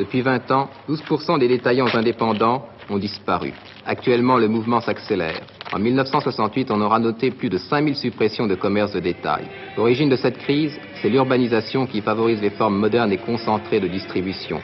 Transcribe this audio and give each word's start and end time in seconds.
Depuis 0.00 0.22
20 0.22 0.50
ans, 0.50 0.70
12% 0.88 1.38
des 1.38 1.46
détaillants 1.46 1.94
indépendants 1.94 2.64
ont 2.88 2.96
disparu. 2.96 3.52
Actuellement, 3.84 4.38
le 4.38 4.48
mouvement 4.48 4.80
s'accélère. 4.80 5.42
En 5.74 5.78
1968, 5.78 6.70
on 6.70 6.80
aura 6.80 6.98
noté 6.98 7.30
plus 7.30 7.50
de 7.50 7.58
5000 7.58 7.96
suppressions 7.96 8.46
de 8.46 8.54
commerces 8.54 8.94
de 8.94 9.00
détail. 9.00 9.44
L'origine 9.76 10.08
de 10.08 10.16
cette 10.16 10.38
crise, 10.38 10.80
c'est 11.02 11.10
l'urbanisation 11.10 11.86
qui 11.86 12.00
favorise 12.00 12.40
les 12.40 12.48
formes 12.48 12.78
modernes 12.78 13.12
et 13.12 13.18
concentrées 13.18 13.78
de 13.78 13.88
distribution, 13.88 14.62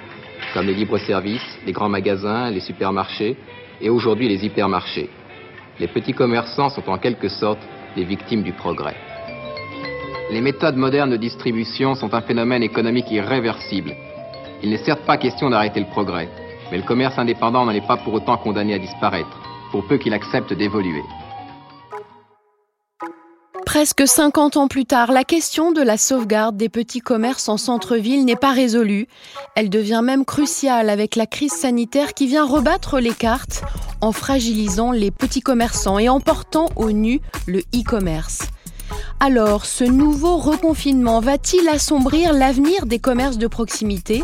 comme 0.55 0.69
les 0.69 0.73
libres-services, 0.73 1.59
les 1.67 1.73
grands 1.73 1.91
magasins, 1.91 2.51
les 2.51 2.61
supermarchés 2.61 3.37
et 3.83 3.91
aujourd'hui 3.91 4.31
les 4.31 4.43
hypermarchés. 4.43 5.11
Les 5.79 5.89
petits 5.89 6.15
commerçants 6.15 6.71
sont 6.71 6.89
en 6.89 6.97
quelque 6.97 7.29
sorte 7.29 7.61
les 7.95 8.05
victimes 8.05 8.43
du 8.43 8.55
progrès. 8.55 8.97
Les 10.31 10.41
méthodes 10.41 10.77
modernes 10.77 11.11
de 11.11 11.19
distribution 11.19 11.95
sont 11.95 12.15
un 12.15 12.23
phénomène 12.23 12.63
économique 12.63 13.11
irréversible 13.11 13.93
il 14.63 14.71
n'est 14.71 14.85
certes 14.85 15.05
pas 15.07 15.17
question 15.17 15.51
d'arrêter 15.51 15.81
le 15.81 15.87
progrès, 15.87 16.29
mais 16.71 16.79
le 16.79 16.83
commerce 16.83 17.19
indépendant 17.19 17.65
n'en 17.65 17.73
est 17.73 17.87
pas 17.87 17.97
pour 17.97 18.15
autant 18.15 18.37
condamné 18.37 18.75
à 18.75 18.79
disparaître, 18.79 19.41
pour 19.71 19.87
peu 19.87 19.99
qu'il 19.99 20.15
accepte 20.15 20.53
d'évoluer. 20.53 21.03
Presque 23.67 24.07
50 24.07 24.57
ans 24.57 24.69
plus 24.69 24.87
tard, 24.87 25.13
la 25.13 25.25
question 25.25 25.73
de 25.73 25.83
la 25.83 25.99
sauvegarde 25.99 26.57
des 26.57 26.69
petits 26.71 27.01
commerces 27.01 27.49
en 27.49 27.59
centre-ville 27.59 28.25
n'est 28.25 28.37
pas 28.37 28.53
résolue. 28.53 29.07
Elle 29.55 29.69
devient 29.69 30.01
même 30.03 30.25
cruciale 30.25 30.89
avec 30.89 31.15
la 31.15 31.27
crise 31.27 31.53
sanitaire 31.53 32.15
qui 32.15 32.27
vient 32.27 32.47
rebattre 32.47 33.01
les 33.01 33.13
cartes 33.13 33.65
en 34.01 34.13
fragilisant 34.13 34.93
les 34.93 35.11
petits 35.11 35.43
commerçants 35.43 35.99
et 35.99 36.09
en 36.09 36.21
portant 36.21 36.71
au 36.77 36.91
nu 36.93 37.21
le 37.47 37.59
e-commerce. 37.75 38.49
Alors, 39.21 39.65
ce 39.67 39.85
nouveau 39.85 40.37
reconfinement 40.37 41.21
va-t-il 41.21 41.69
assombrir 41.69 42.33
l'avenir 42.33 42.87
des 42.87 42.99
commerces 42.99 43.39
de 43.39 43.47
proximité? 43.47 44.23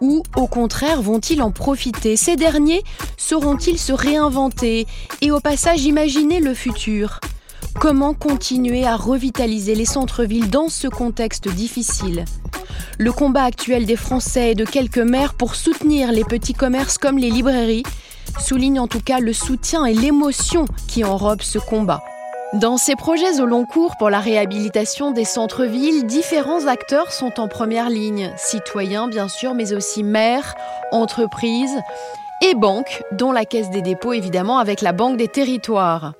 Ou 0.00 0.22
au 0.36 0.46
contraire 0.46 1.02
vont-ils 1.02 1.42
en 1.42 1.50
profiter? 1.50 2.16
Ces 2.16 2.36
derniers 2.36 2.82
sauront-ils 3.16 3.78
se 3.78 3.92
réinventer? 3.92 4.86
Et 5.20 5.30
au 5.30 5.40
passage 5.40 5.84
imaginer 5.84 6.40
le 6.40 6.54
futur. 6.54 7.20
Comment 7.78 8.14
continuer 8.14 8.84
à 8.86 8.96
revitaliser 8.96 9.74
les 9.74 9.84
centres-villes 9.84 10.50
dans 10.50 10.68
ce 10.68 10.88
contexte 10.88 11.48
difficile? 11.48 12.24
Le 12.98 13.12
combat 13.12 13.44
actuel 13.44 13.86
des 13.86 13.96
Français 13.96 14.52
et 14.52 14.54
de 14.54 14.64
quelques 14.64 14.98
maires 14.98 15.34
pour 15.34 15.54
soutenir 15.54 16.12
les 16.12 16.24
petits 16.24 16.54
commerces 16.54 16.98
comme 16.98 17.18
les 17.18 17.30
librairies 17.30 17.84
souligne 18.38 18.78
en 18.78 18.88
tout 18.88 19.00
cas 19.00 19.20
le 19.20 19.32
soutien 19.32 19.84
et 19.84 19.94
l'émotion 19.94 20.66
qui 20.86 21.04
enrobent 21.04 21.42
ce 21.42 21.58
combat. 21.58 22.02
Dans 22.52 22.76
ces 22.76 22.96
projets 22.96 23.40
au 23.40 23.46
long 23.46 23.64
cours 23.64 23.96
pour 23.96 24.10
la 24.10 24.18
réhabilitation 24.18 25.12
des 25.12 25.24
centres-villes, 25.24 26.04
différents 26.04 26.66
acteurs 26.66 27.12
sont 27.12 27.38
en 27.38 27.46
première 27.46 27.88
ligne, 27.88 28.32
citoyens 28.36 29.06
bien 29.06 29.28
sûr, 29.28 29.54
mais 29.54 29.72
aussi 29.72 30.02
maires, 30.02 30.56
entreprises 30.90 31.78
et 32.42 32.56
banques, 32.56 33.04
dont 33.12 33.30
la 33.30 33.44
Caisse 33.44 33.70
des 33.70 33.82
dépôts 33.82 34.14
évidemment 34.14 34.58
avec 34.58 34.80
la 34.80 34.90
Banque 34.92 35.16
des 35.16 35.28
territoires. 35.28 36.14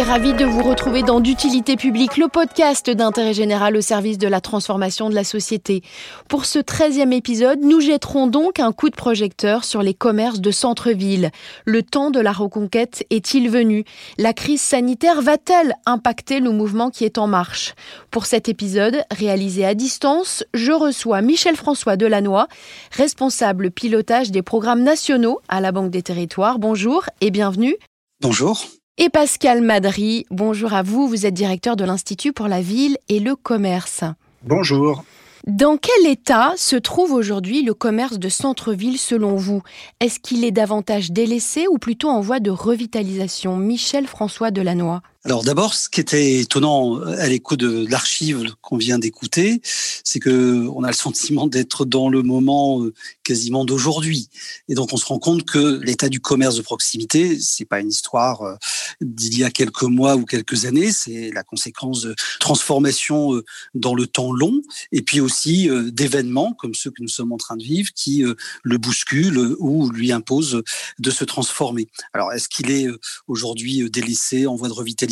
Et 0.00 0.02
ravi 0.02 0.32
de 0.32 0.46
vous 0.46 0.62
retrouver 0.62 1.02
dans 1.02 1.20
d'utilité 1.20 1.76
publique, 1.76 2.16
le 2.16 2.28
podcast 2.28 2.88
d'intérêt 2.88 3.34
général 3.34 3.76
au 3.76 3.82
service 3.82 4.16
de 4.16 4.28
la 4.28 4.40
transformation 4.40 5.10
de 5.10 5.14
la 5.14 5.24
société. 5.24 5.82
Pour 6.26 6.46
ce 6.46 6.58
13e 6.58 7.12
épisode, 7.12 7.58
nous 7.60 7.80
jetterons 7.80 8.26
donc 8.26 8.60
un 8.60 8.72
coup 8.72 8.88
de 8.88 8.96
projecteur 8.96 9.64
sur 9.64 9.82
les 9.82 9.92
commerces 9.92 10.40
de 10.40 10.50
centre-ville. 10.50 11.30
Le 11.66 11.82
temps 11.82 12.10
de 12.10 12.18
la 12.18 12.32
reconquête 12.32 13.04
est-il 13.10 13.50
venu? 13.50 13.84
La 14.16 14.32
crise 14.32 14.62
sanitaire 14.62 15.20
va-t-elle 15.20 15.74
impacter 15.84 16.40
le 16.40 16.50
mouvement 16.50 16.88
qui 16.88 17.04
est 17.04 17.18
en 17.18 17.26
marche? 17.26 17.74
Pour 18.10 18.24
cet 18.24 18.48
épisode, 18.48 19.02
réalisé 19.10 19.66
à 19.66 19.74
distance, 19.74 20.44
je 20.54 20.72
reçois 20.72 21.20
Michel 21.20 21.56
François 21.56 21.98
Delannoy, 21.98 22.46
responsable 22.92 23.70
pilotage 23.70 24.30
des 24.30 24.42
programmes 24.42 24.82
nationaux 24.82 25.40
à 25.48 25.60
la 25.60 25.72
Banque 25.72 25.90
des 25.90 26.02
Territoires. 26.02 26.58
Bonjour 26.58 27.04
et 27.20 27.30
bienvenue. 27.30 27.76
Bonjour 28.22 28.64
et 29.00 29.08
Pascal 29.08 29.62
Madry. 29.62 30.26
Bonjour 30.30 30.74
à 30.74 30.82
vous, 30.82 31.08
vous 31.08 31.24
êtes 31.24 31.32
directeur 31.32 31.74
de 31.74 31.84
l'Institut 31.84 32.34
pour 32.34 32.48
la 32.48 32.60
ville 32.60 32.98
et 33.08 33.18
le 33.18 33.34
commerce. 33.34 34.04
Bonjour. 34.42 35.04
Dans 35.46 35.78
quel 35.78 36.06
état 36.06 36.52
se 36.58 36.76
trouve 36.76 37.12
aujourd'hui 37.12 37.62
le 37.62 37.72
commerce 37.72 38.18
de 38.18 38.28
centre-ville 38.28 38.98
selon 38.98 39.36
vous? 39.36 39.62
Est-ce 40.00 40.20
qu'il 40.20 40.44
est 40.44 40.50
davantage 40.50 41.12
délaissé 41.12 41.64
ou 41.66 41.78
plutôt 41.78 42.10
en 42.10 42.20
voie 42.20 42.40
de 42.40 42.50
revitalisation? 42.50 43.56
Michel 43.56 44.06
François 44.06 44.50
Delannoy. 44.50 45.00
Alors 45.22 45.44
d'abord, 45.44 45.74
ce 45.74 45.90
qui 45.90 46.00
était 46.00 46.40
étonnant 46.40 46.98
à 47.02 47.26
l'écoute 47.26 47.60
de 47.60 47.86
l'archive 47.90 48.54
qu'on 48.62 48.78
vient 48.78 48.98
d'écouter, 48.98 49.60
c'est 49.62 50.18
que 50.18 50.66
on 50.68 50.82
a 50.82 50.86
le 50.86 50.94
sentiment 50.94 51.46
d'être 51.46 51.84
dans 51.84 52.08
le 52.08 52.22
moment 52.22 52.82
euh, 52.82 52.94
quasiment 53.22 53.66
d'aujourd'hui. 53.66 54.30
Et 54.70 54.74
donc 54.74 54.94
on 54.94 54.96
se 54.96 55.04
rend 55.04 55.18
compte 55.18 55.44
que 55.44 55.78
l'état 55.82 56.08
du 56.08 56.20
commerce 56.20 56.56
de 56.56 56.62
proximité, 56.62 57.38
c'est 57.38 57.66
pas 57.66 57.80
une 57.80 57.90
histoire 57.90 58.40
euh, 58.40 58.54
d'il 59.02 59.38
y 59.38 59.44
a 59.44 59.50
quelques 59.50 59.82
mois 59.82 60.16
ou 60.16 60.24
quelques 60.24 60.64
années, 60.64 60.90
c'est 60.90 61.30
la 61.34 61.42
conséquence 61.42 62.00
de 62.00 62.14
transformations 62.38 63.34
euh, 63.34 63.44
dans 63.74 63.94
le 63.94 64.06
temps 64.06 64.32
long, 64.32 64.62
et 64.90 65.02
puis 65.02 65.20
aussi 65.20 65.68
d'événements 65.92 66.54
comme 66.54 66.74
ceux 66.74 66.90
que 66.90 67.02
nous 67.02 67.08
sommes 67.08 67.32
en 67.32 67.36
train 67.36 67.58
de 67.58 67.62
vivre 67.62 67.90
qui 67.94 68.24
le 68.62 68.78
bousculent 68.78 69.54
ou 69.58 69.90
lui 69.90 70.12
imposent 70.12 70.62
de 70.98 71.10
se 71.10 71.24
transformer. 71.24 71.88
Alors 72.14 72.32
est-ce 72.32 72.48
qu'il 72.48 72.70
est 72.70 72.86
aujourd'hui 73.28 73.88
délaissé 73.90 74.46
en 74.46 74.56
voie 74.56 74.68
de 74.68 74.72
revitalisation 74.72 75.09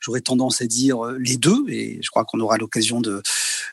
J'aurais 0.00 0.20
tendance 0.20 0.60
à 0.60 0.66
dire 0.66 1.04
euh, 1.04 1.18
les 1.18 1.36
deux, 1.36 1.64
et 1.68 1.98
je 2.02 2.10
crois 2.10 2.24
qu'on 2.24 2.40
aura 2.40 2.56
l'occasion 2.56 3.00
de, 3.00 3.22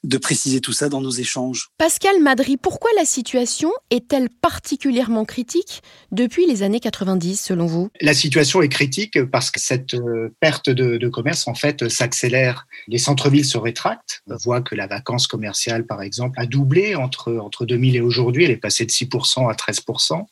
de 0.03 0.18
préciser 0.18 0.62
tout 0.62 0.74
ça 0.74 0.90
dans 0.90 1.02
nos 1.02 1.12
échanges. 1.12 1.69
Pascal 1.78 2.22
Madry, 2.22 2.58
pourquoi 2.58 2.90
la 2.97 3.06
situation 3.06 3.72
est-elle 3.90 4.30
particulièrement 4.30 5.25
critique 5.25 5.81
depuis 6.12 6.46
les 6.46 6.63
années 6.63 6.80
90 6.80 7.40
selon 7.40 7.66
vous? 7.66 7.90
La 8.02 8.13
situation 8.13 8.62
est 8.62 8.69
critique 8.69 9.24
parce 9.25 9.52
que 9.52 9.59
cette 9.59 9.94
euh, 9.94 10.34
perte 10.40 10.69
de, 10.69 11.07
commerce 11.07 11.47
en 11.47 11.56
fait 11.56 11.88
s'accélère. 11.90 12.68
Les 12.88 12.97
centres-villes 12.97 13.46
se 13.46 13.57
rétractent. 13.57 14.22
On 14.28 14.36
voit 14.36 14.62
que 14.62 14.75
la 14.75 14.88
vacance 14.88 15.28
commerciale 15.28 15.86
par 15.86 16.02
exemple 16.02 16.40
a 16.40 16.46
doublé 16.46 16.96
entre, 16.96 17.38
entre 17.38 17.66
2000 17.66 17.96
et 17.96 18.02
aujourd'hui. 18.02 18.46
Elle 18.46 18.52
est 18.52 18.57
passée 18.57 18.86
de 18.86 18.91
6% 18.91 19.50
à 19.50 19.53
13%. 19.53 20.25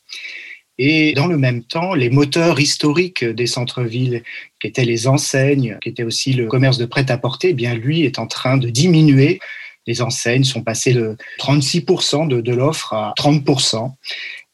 Et 0.78 1.14
dans 1.14 1.26
le 1.26 1.38
même 1.38 1.62
temps, 1.62 1.94
les 1.94 2.10
moteurs 2.10 2.60
historiques 2.60 3.24
des 3.24 3.46
centres-villes, 3.46 4.22
qui 4.60 4.66
étaient 4.66 4.84
les 4.84 5.08
enseignes, 5.08 5.78
qui 5.82 5.88
étaient 5.88 6.02
aussi 6.02 6.32
le 6.32 6.46
commerce 6.48 6.78
de 6.78 6.84
prêt-à-porter, 6.84 7.50
eh 7.50 7.54
bien 7.54 7.74
lui 7.74 8.02
est 8.02 8.18
en 8.18 8.26
train 8.26 8.58
de 8.58 8.68
diminuer. 8.68 9.40
Les 9.86 10.02
enseignes 10.02 10.44
sont 10.44 10.62
passées 10.62 10.92
de 10.92 11.16
36% 11.38 12.28
de, 12.28 12.40
de 12.40 12.52
l'offre 12.54 12.92
à 12.92 13.14
30%. 13.18 13.92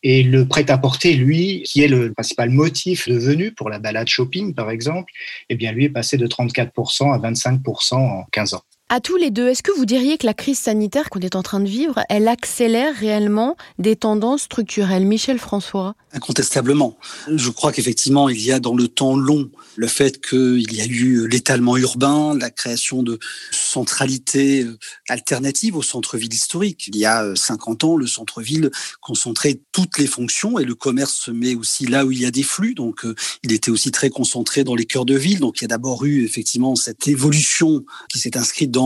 Et 0.05 0.23
le 0.23 0.47
prêt-à-porter, 0.47 1.15
lui, 1.15 1.63
qui 1.65 1.83
est 1.83 1.89
le 1.89 2.13
principal 2.13 2.51
motif 2.51 3.09
de 3.09 3.17
venue 3.17 3.53
pour 3.53 3.71
la 3.71 3.79
balade 3.79 4.09
shopping, 4.09 4.53
par 4.53 4.71
exemple, 4.71 5.13
eh 5.49 5.55
bien, 5.55 5.73
lui 5.73 5.85
est 5.85 5.91
passé 5.91 6.17
de 6.17 6.27
34% 6.27 7.13
à 7.13 7.19
25% 7.19 7.95
en 7.95 8.25
15 8.33 8.55
ans. 8.55 8.63
À 8.95 9.01
tous 9.01 9.17
les 9.17 9.31
deux, 9.31 9.49
est-ce 9.49 9.63
que 9.63 9.73
vous 9.73 9.87
diriez 9.87 10.19
que 10.19 10.27
la 10.27 10.35
crise 10.35 10.59
sanitaire 10.59 11.09
qu'on 11.09 11.21
est 11.21 11.35
en 11.35 11.43
train 11.43 11.61
de 11.61 11.67
vivre, 11.67 12.01
elle 12.11 12.29
accélère 12.29 12.95
réellement 12.95 13.57
des 13.79 13.97
tendances 13.97 14.43
structurelles 14.43 15.07
Michel 15.07 15.39
François? 15.39 15.95
Incontestablement. 16.13 16.99
Je 17.27 17.49
crois 17.49 17.73
qu'effectivement, 17.73 18.29
il 18.29 18.43
y 18.43 18.53
a 18.53 18.61
dans 18.61 18.75
le 18.75 18.89
temps 18.89 19.17
long 19.17 19.49
le 19.77 19.87
fait 19.87 20.23
qu'il 20.23 20.71
y 20.75 20.83
a 20.83 20.85
eu 20.85 21.27
l'étalement 21.27 21.79
urbain, 21.79 22.37
la 22.39 22.51
création 22.51 23.03
de 23.03 23.19
centralités 23.51 24.65
euh, 24.65 24.79
alternatives 25.09 25.75
au 25.75 25.81
centre-ville 25.81 26.35
historique. 26.35 26.89
Il 26.89 26.97
y 26.99 27.07
a 27.07 27.35
50 27.35 27.83
euh, 27.83 27.87
ans, 27.87 27.97
le 27.97 28.07
centre-ville 28.07 28.71
concentrait 29.01 29.59
toutes 29.73 29.97
les 29.97 30.07
fonctions 30.07 30.59
et 30.59 30.65
le 30.65 30.75
commerce 30.75 31.15
se 31.15 31.31
met 31.31 31.55
aussi 31.55 31.87
là 31.87 32.05
où 32.05 32.13
il 32.13 32.21
y 32.21 32.27
a 32.27 32.31
des 32.31 32.43
flux. 32.43 32.75
Donc, 32.75 33.07
euh, 33.07 33.15
il 33.43 33.53
était 33.53 33.71
aussi 33.71 33.91
très 33.91 34.11
concentré 34.11 34.65
dans 34.65 34.75
les 34.75 34.85
cœurs 34.85 35.07
de 35.07 35.17
ville. 35.17 35.41
Donc, 35.41 35.63
il 35.63 35.63
y 35.63 35.65
a 35.65 35.69
d'abord 35.69 36.05
eu 36.05 36.25
effectivement 36.25 36.77
cette 36.77 37.09
évolution 37.09 37.87
qui 38.11 38.19
s'est 38.19 38.37
inscrite 38.37 38.71
dans 38.71 38.82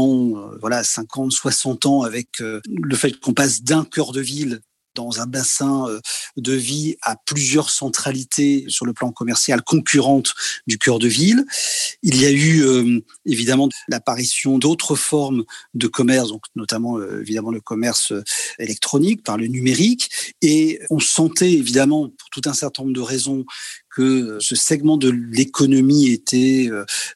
voilà 0.60 0.84
50, 0.84 1.32
60 1.32 1.86
ans 1.86 2.02
avec 2.02 2.38
le 2.40 2.96
fait 2.96 3.18
qu'on 3.20 3.34
passe 3.34 3.62
d'un 3.62 3.84
cœur 3.84 4.12
de 4.12 4.20
ville 4.20 4.60
dans 4.96 5.20
un 5.20 5.26
bassin 5.26 5.88
euh, 5.88 6.00
de 6.36 6.52
vie 6.52 6.96
à 7.02 7.14
plusieurs 7.24 7.70
centralités 7.70 8.64
sur 8.68 8.84
le 8.84 8.92
plan 8.92 9.12
commercial 9.12 9.62
concurrentes 9.62 10.34
du 10.66 10.78
cœur 10.78 10.98
de 10.98 11.06
ville. 11.06 11.44
Il 12.02 12.20
y 12.20 12.26
a 12.26 12.30
eu 12.30 12.64
euh, 12.64 13.00
évidemment 13.24 13.68
l'apparition 13.88 14.58
d'autres 14.58 14.96
formes 14.96 15.44
de 15.74 15.86
commerce, 15.86 16.30
donc 16.30 16.42
notamment 16.56 16.98
euh, 16.98 17.20
évidemment 17.20 17.52
le 17.52 17.60
commerce 17.60 18.12
électronique 18.58 19.22
par 19.22 19.36
le 19.36 19.46
numérique, 19.46 20.34
et 20.42 20.80
on 20.90 20.98
sentait 20.98 21.52
évidemment 21.52 22.08
pour 22.08 22.30
tout 22.30 22.42
un 22.46 22.54
certain 22.54 22.82
nombre 22.82 22.94
de 22.94 23.00
raisons 23.00 23.44
que 23.96 24.36
ce 24.40 24.54
segment 24.54 24.98
de 24.98 25.08
l'économie 25.08 26.08
était 26.08 26.68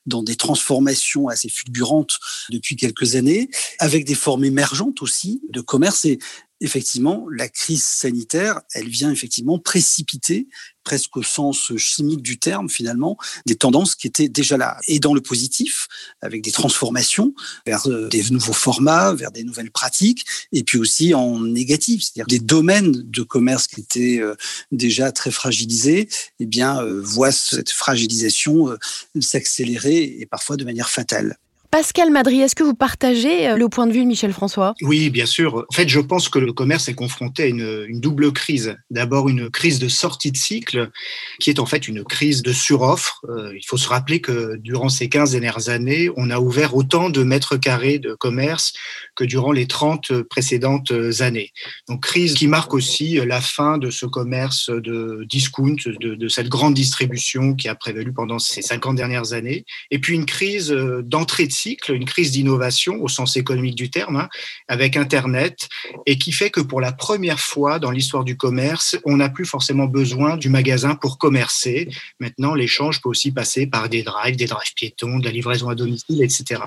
dans 0.07 0.23
des 0.23 0.37
transformations 0.37 1.29
assez 1.29 1.51
fulgurantes 1.51 2.19
depuis 2.49 2.75
quelques 2.75 3.17
années, 3.17 3.51
avec 3.79 4.07
des 4.07 4.15
formes 4.15 4.45
émergentes 4.45 5.03
aussi 5.03 5.43
de 5.51 5.61
commerce. 5.61 6.07
Et 6.07 6.19
effectivement, 6.61 7.27
la 7.31 7.49
crise 7.49 7.85
sanitaire, 7.85 8.61
elle 8.75 8.89
vient 8.89 9.11
effectivement 9.11 9.59
précipiter, 9.59 10.47
presque 10.85 11.17
au 11.17 11.23
sens 11.23 11.77
chimique 11.77 12.23
du 12.23 12.39
terme 12.39 12.69
finalement, 12.69 13.17
des 13.47 13.55
tendances 13.55 13.95
qui 13.95 14.07
étaient 14.07 14.29
déjà 14.29 14.57
là. 14.57 14.79
Et 14.89 14.99
dans 14.99 15.15
le 15.15 15.21
positif, 15.21 15.89
avec 16.21 16.43
des 16.43 16.53
transformations 16.53 17.35
vers 17.67 17.87
euh, 17.87 18.09
des 18.09 18.23
nouveaux 18.31 18.53
formats, 18.53 19.15
vers 19.15 19.31
des 19.31 19.45
nouvelles 19.45 19.71
pratiques, 19.71 20.25
et 20.53 20.63
puis 20.63 20.79
aussi 20.79 21.15
en 21.15 21.41
négatif, 21.41 22.03
c'est-à-dire 22.03 22.27
des 22.27 22.45
domaines 22.45 22.93
de 22.93 23.23
commerce 23.23 23.67
qui 23.67 23.81
étaient 23.81 24.21
euh, 24.21 24.35
déjà 24.73 25.13
très 25.13 25.31
fragilisés, 25.31 26.09
eh 26.41 26.47
bien, 26.47 26.83
euh, 26.83 27.01
voient 27.03 27.33
cette 27.33 27.71
fragilisation 27.71 28.77
s'accélérer 29.21 30.17
et 30.19 30.27
parfois 30.27 30.57
de 30.57 30.65
manière 30.65 30.91
fatale. 30.91 31.39
Pascal 31.71 32.11
Madry, 32.11 32.41
est-ce 32.41 32.57
que 32.57 32.65
vous 32.65 32.75
partagez 32.75 33.49
euh, 33.49 33.57
le 33.57 33.69
point 33.69 33.87
de 33.87 33.93
vue 33.93 34.01
de 34.01 34.09
Michel 34.09 34.33
François? 34.33 34.75
Oui, 34.83 35.09
bien 35.09 35.25
sûr. 35.25 35.65
En 35.71 35.73
fait, 35.73 35.89
je 35.89 36.01
pense 36.01 36.29
que 36.29 36.41
le 36.41 36.53
commerce 36.53 36.89
est 36.89 36.95
confronté 36.95 37.45
à 37.45 37.47
une, 37.47 38.01
double 38.01 38.33
crise. 38.33 38.77
D'abord, 38.91 39.29
une 39.29 39.51
crise 39.51 39.79
de 39.79 39.87
sortie 39.87 40.33
de 40.33 40.37
cycle, 40.37 40.91
qui 41.39 41.49
est 41.49 41.61
en 41.61 41.67
fait 41.67 41.87
une 41.87 42.03
crise 42.03 42.43
de 42.43 42.53
suroffre. 42.53 43.25
Euh, 43.29 43.53
il 43.55 43.65
faut 43.65 43.77
se 43.77 43.89
rappeler 43.89 44.21
que 44.21 44.57
durant 44.57 44.89
ces 44.89 45.09
15 45.09 45.31
dernières 45.31 45.69
années, 45.69 46.11
on 46.17 46.29
a 46.31 46.41
ouvert 46.41 46.75
autant 46.75 47.09
de 47.09 47.23
mètres 47.23 47.57
carrés 47.57 48.01
de 48.01 48.15
commerce 48.15 48.73
que 49.15 49.23
durant 49.23 49.53
les 49.53 49.69
30 49.69 50.23
précédentes 50.23 50.93
années. 51.21 51.53
Donc, 51.89 52.03
crise 52.03 52.35
qui 52.35 52.49
marque 52.49 52.75
aussi 52.75 53.15
la 53.25 53.41
fin 53.41 53.79
de 53.79 53.91
ce 53.91 54.07
commerce 54.07 54.71
de 54.71 55.25
discount, 55.29 55.77
de, 55.87 56.17
de 56.17 56.29
cette 56.29 56.49
grande 56.49 56.75
distribution 56.75 57.55
qui 57.55 57.69
a 57.69 57.77
prévalu 57.77 58.13
pendant 58.13 58.41
ces 58.41 58.61
50 58.61 58.97
dernières 58.97 59.35
années. 59.35 59.65
Et 59.93 60.01
puis, 60.01 60.17
une 60.17 60.27
crise 60.27 60.71
d'entrée 60.71 61.47
de 61.47 61.53
une 61.89 62.05
crise 62.05 62.33
d'innovation 62.33 63.03
au 63.03 63.09
sens 63.09 63.37
économique 63.37 63.75
du 63.75 63.91
terme, 63.91 64.17
hein, 64.17 64.29
avec 64.69 64.97
Internet, 64.97 65.69
et 66.07 66.19
qui 66.19 66.33
fait 66.33 66.51
que 66.51 66.61
pour 66.61 66.81
la 66.81 66.93
première 66.93 67.41
fois 67.41 67.79
dans 67.79 67.91
l'histoire 67.91 68.25
du 68.25 68.37
commerce, 68.37 68.97
on 69.05 69.17
n'a 69.17 69.29
plus 69.29 69.47
forcément 69.47 69.87
besoin 69.87 70.37
du 70.37 70.49
magasin 70.49 70.95
pour 70.95 71.19
commercer. 71.19 71.89
Maintenant, 72.19 72.55
l'échange 72.55 73.01
peut 73.01 73.09
aussi 73.09 73.33
passer 73.33 73.67
par 73.67 73.89
des 73.89 74.03
drives, 74.03 74.37
des 74.37 74.47
drives 74.47 74.75
piétons, 74.75 75.19
de 75.19 75.25
la 75.25 75.31
livraison 75.31 75.69
à 75.69 75.75
domicile, 75.75 76.23
etc. 76.23 76.63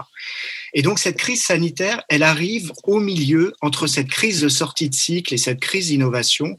Et 0.73 0.81
donc 0.81 0.99
cette 0.99 1.17
crise 1.17 1.43
sanitaire, 1.43 2.03
elle 2.09 2.23
arrive 2.23 2.71
au 2.83 2.99
milieu 2.99 3.53
entre 3.61 3.87
cette 3.87 4.09
crise 4.09 4.41
de 4.41 4.49
sortie 4.49 4.89
de 4.89 4.95
cycle 4.95 5.33
et 5.33 5.37
cette 5.37 5.59
crise 5.59 5.87
d'innovation 5.87 6.55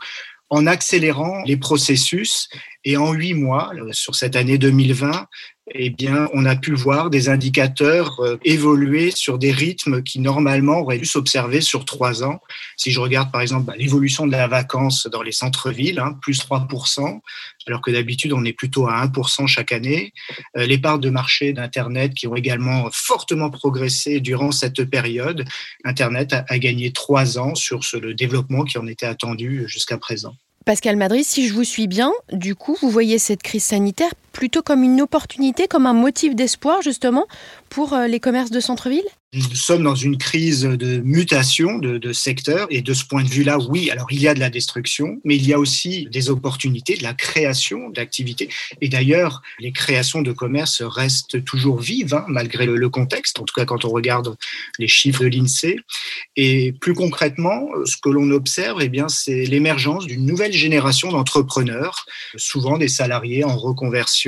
en 0.50 0.66
accélérant 0.66 1.42
les 1.44 1.56
processus. 1.56 2.48
Et 2.84 2.96
en 2.96 3.12
huit 3.12 3.34
mois, 3.34 3.72
euh, 3.74 3.92
sur 3.92 4.14
cette 4.14 4.36
année 4.36 4.58
2020, 4.58 5.26
eh 5.72 5.88
bien, 5.88 6.28
on 6.34 6.44
a 6.44 6.56
pu 6.56 6.74
voir 6.74 7.08
des 7.08 7.30
indicateurs 7.30 8.20
euh, 8.20 8.36
évoluer 8.44 9.10
sur 9.10 9.38
des 9.38 9.50
rythmes 9.50 10.02
qui 10.02 10.20
normalement 10.20 10.80
auraient 10.80 10.98
dû 10.98 11.06
s'observer 11.06 11.62
sur 11.62 11.86
trois 11.86 12.22
ans. 12.22 12.40
Si 12.76 12.90
je 12.90 13.00
regarde 13.00 13.32
par 13.32 13.40
exemple 13.40 13.64
bah, 13.64 13.72
l'évolution 13.78 14.26
de 14.26 14.32
la 14.32 14.46
vacance 14.46 15.06
dans 15.06 15.22
les 15.22 15.32
centres-villes, 15.32 16.00
hein, 16.00 16.18
plus 16.20 16.38
3%, 16.38 17.20
alors 17.66 17.80
que 17.80 17.90
d'habitude 17.90 18.34
on 18.34 18.44
est 18.44 18.52
plutôt 18.52 18.88
à 18.88 19.06
1% 19.06 19.46
chaque 19.46 19.72
année. 19.72 20.12
Euh, 20.58 20.66
les 20.66 20.76
parts 20.76 20.98
de 20.98 21.08
marché 21.08 21.54
d'Internet 21.54 22.12
qui 22.12 22.26
ont 22.26 22.36
également 22.36 22.90
fortement 22.92 23.48
progressé 23.48 24.20
durant 24.20 24.52
cette 24.52 24.84
période. 24.84 25.46
Internet 25.84 26.34
a, 26.34 26.58
gagné 26.58 26.92
trois 26.92 27.38
ans 27.38 27.54
sur 27.54 27.80
le 27.94 28.12
développement 28.12 28.64
qui 28.64 28.76
en 28.78 28.86
était 28.86 29.06
attendu 29.06 29.64
jusqu'à 29.66 29.96
présent. 29.96 30.34
Pascal 30.64 30.96
Madrid, 30.96 31.24
si 31.24 31.48
je 31.48 31.52
vous 31.52 31.64
suis 31.64 31.86
bien, 31.86 32.12
du 32.32 32.54
coup, 32.54 32.76
vous 32.80 32.90
voyez 32.90 33.18
cette 33.18 33.42
crise 33.42 33.64
sanitaire 33.64 34.10
plutôt 34.34 34.60
comme 34.60 34.82
une 34.82 35.00
opportunité, 35.00 35.66
comme 35.66 35.86
un 35.86 35.94
motif 35.94 36.34
d'espoir 36.34 36.82
justement 36.82 37.26
pour 37.70 37.94
euh, 37.94 38.06
les 38.06 38.20
commerces 38.20 38.50
de 38.50 38.60
centre-ville? 38.60 39.08
Nous 39.32 39.56
sommes 39.56 39.82
dans 39.82 39.96
une 39.96 40.16
crise 40.16 40.62
de 40.62 40.98
mutation 40.98 41.78
de, 41.78 41.98
de, 41.98 42.12
secteur 42.12 42.68
et 42.70 42.82
de 42.82 42.94
ce 42.94 43.04
point 43.04 43.24
de 43.24 43.28
vue-là, 43.28 43.58
oui, 43.68 43.90
alors 43.90 44.06
il 44.12 44.22
y 44.22 44.28
a 44.28 44.34
de 44.34 44.38
la 44.38 44.48
destruction, 44.48 45.20
mais 45.24 45.34
il 45.34 45.44
y 45.44 45.52
a 45.52 45.58
aussi 45.58 46.06
des 46.12 46.30
opportunités, 46.30 46.96
de 46.96 47.02
la 47.02 47.14
création 47.14 47.90
d'activités. 47.90 48.48
Et 48.80 48.88
d'ailleurs, 48.88 49.42
les 49.58 49.72
créations 49.72 50.22
de 50.22 50.30
commerce 50.30 50.82
restent 50.82 51.44
toujours 51.44 51.80
vives, 51.80 52.14
hein, 52.14 52.24
malgré 52.28 52.64
le, 52.64 52.88
contexte, 52.88 53.40
en 53.40 53.42
tout 53.42 53.54
cas 53.56 53.64
quand 53.64 53.84
on 53.84 53.88
regarde 53.88 54.36
les 54.78 54.86
chiffres 54.86 55.24
de 55.24 55.28
l'INSEE. 55.28 55.80
Et 56.36 56.72
plus 56.72 56.94
concrètement, 56.94 57.66
ce 57.86 57.96
que 57.96 58.10
l'on 58.10 58.30
observe, 58.30 58.82
eh 58.82 58.90
c'est 59.08 59.46
l'émergence 59.46 60.06
d'une 60.06 60.24
nouvelle 60.24 60.52
génération 60.52 61.10
d'entrepreneurs, 61.10 62.06
souvent 62.36 62.78
des 62.78 62.86
salariés 62.86 63.42
en 63.42 63.56
reconversion, 63.56 64.23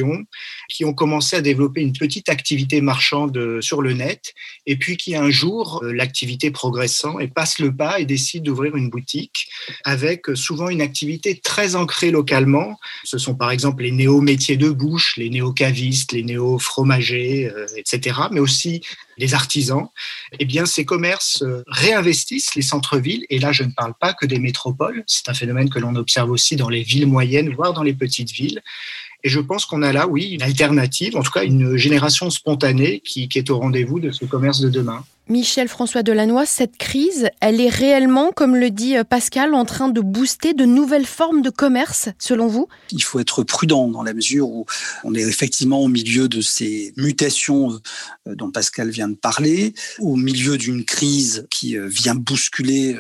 qui 0.69 0.84
ont 0.84 0.93
commencé 0.93 1.37
à 1.37 1.40
développer 1.40 1.81
une 1.81 1.93
petite 1.93 2.28
activité 2.28 2.81
marchande 2.81 3.60
sur 3.60 3.82
le 3.82 3.93
net 3.93 4.34
et 4.66 4.76
puis 4.76 4.96
qui 4.96 5.14
un 5.16 5.31
jour, 5.31 5.81
euh, 5.82 5.93
l'activité 5.93 6.50
progressant, 6.50 7.19
et 7.19 7.28
passe 7.28 7.58
le 7.58 7.75
pas 7.75 8.00
et 8.00 8.04
décide 8.04 8.43
d'ouvrir 8.43 8.76
une 8.76 8.90
boutique 8.90 9.48
avec 9.84 10.28
euh, 10.28 10.34
souvent 10.34 10.69
une 10.69 10.81
activité 10.81 11.38
très 11.38 11.76
ancrée 11.76 12.10
localement. 12.10 12.78
Ce 13.04 13.19
sont 13.19 13.34
par 13.34 13.50
exemple 13.50 13.82
les 13.82 13.93
néo-métiers 13.93 14.56
de 14.56 14.70
bouche, 14.70 15.16
les 15.16 15.31
néo-cavistes, 15.31 16.12
les 16.12 16.22
néo-fromagers, 16.22 17.50
euh, 17.54 17.66
etc., 17.76 18.20
mais 18.31 18.40
aussi 18.40 18.82
les 19.19 19.34
artisans. 19.34 19.88
Eh 20.38 20.44
bien, 20.44 20.66
ces 20.66 20.84
commerces 20.84 21.43
réinvestissent 21.66 22.54
les 22.54 22.62
centres-villes, 22.62 23.25
et 23.31 23.38
là, 23.38 23.50
je 23.52 23.62
ne 23.62 23.70
parle 23.70 23.94
pas 23.98 24.12
que 24.12 24.26
des 24.26 24.38
métropoles, 24.38 25.04
c'est 25.06 25.28
un 25.31 25.34
phénomène 25.34 25.70
que 25.70 25.78
l'on 25.78 25.96
observe 25.96 26.31
aussi 26.31 26.56
dans 26.56 26.69
les 26.69 26.82
villes 26.82 27.06
moyennes, 27.06 27.54
voire 27.54 27.72
dans 27.72 27.82
les 27.82 27.94
petites 27.94 28.32
villes. 28.32 28.62
Et 29.24 29.28
je 29.28 29.40
pense 29.40 29.66
qu'on 29.66 29.82
a 29.82 29.92
là, 29.92 30.06
oui, 30.06 30.30
une 30.30 30.42
alternative, 30.42 31.16
en 31.16 31.22
tout 31.22 31.32
cas 31.32 31.44
une 31.44 31.76
génération 31.76 32.30
spontanée 32.30 33.00
qui, 33.00 33.28
est 33.34 33.50
au 33.50 33.58
rendez-vous 33.58 34.00
de 34.00 34.10
ce 34.10 34.24
commerce 34.24 34.60
de 34.60 34.68
demain. 34.68 35.04
Michel 35.28 35.67
François 35.67 36.05
Delannoy, 36.05 36.46
cette 36.46 36.76
crise, 36.76 37.31
elle 37.40 37.61
est 37.61 37.69
réellement, 37.69 38.31
comme 38.31 38.55
le 38.55 38.70
dit 38.70 38.96
euh, 38.96 39.02
Pascal, 39.02 39.55
en 39.55 39.64
train 39.64 39.88
de 39.88 40.00
booster 40.00 40.55
de 40.55 40.64
nouvelles 40.64 41.05
formes 41.05 41.43
de 41.43 41.50
commerce, 41.50 42.11
selon 42.20 42.46
vous? 42.46 42.69
Il 42.93 43.02
faut 43.02 43.19
être 43.19 43.43
prudent 43.43 43.88
dans 43.88 44.05
la 44.05 44.14
mesure 44.14 44.49
où 44.49 44.67
on 45.02 45.17
est 45.17 45.23
effectivement 45.23 45.81
au 45.81 45.88
milieu 45.88 46.28
de 46.28 46.40
ces 46.40 46.94
mutations 46.96 47.73
euh, 48.28 48.37
dont 48.37 48.52
Pascal 48.52 48.90
vient 48.90 49.08
de 49.08 49.17
parler, 49.17 49.75
au 49.99 50.14
milieu 50.14 50.58
d'une 50.58 50.84
crise 50.84 51.49
qui 51.50 51.76
euh, 51.76 51.88
vient 51.88 52.14
bousculer 52.14 52.96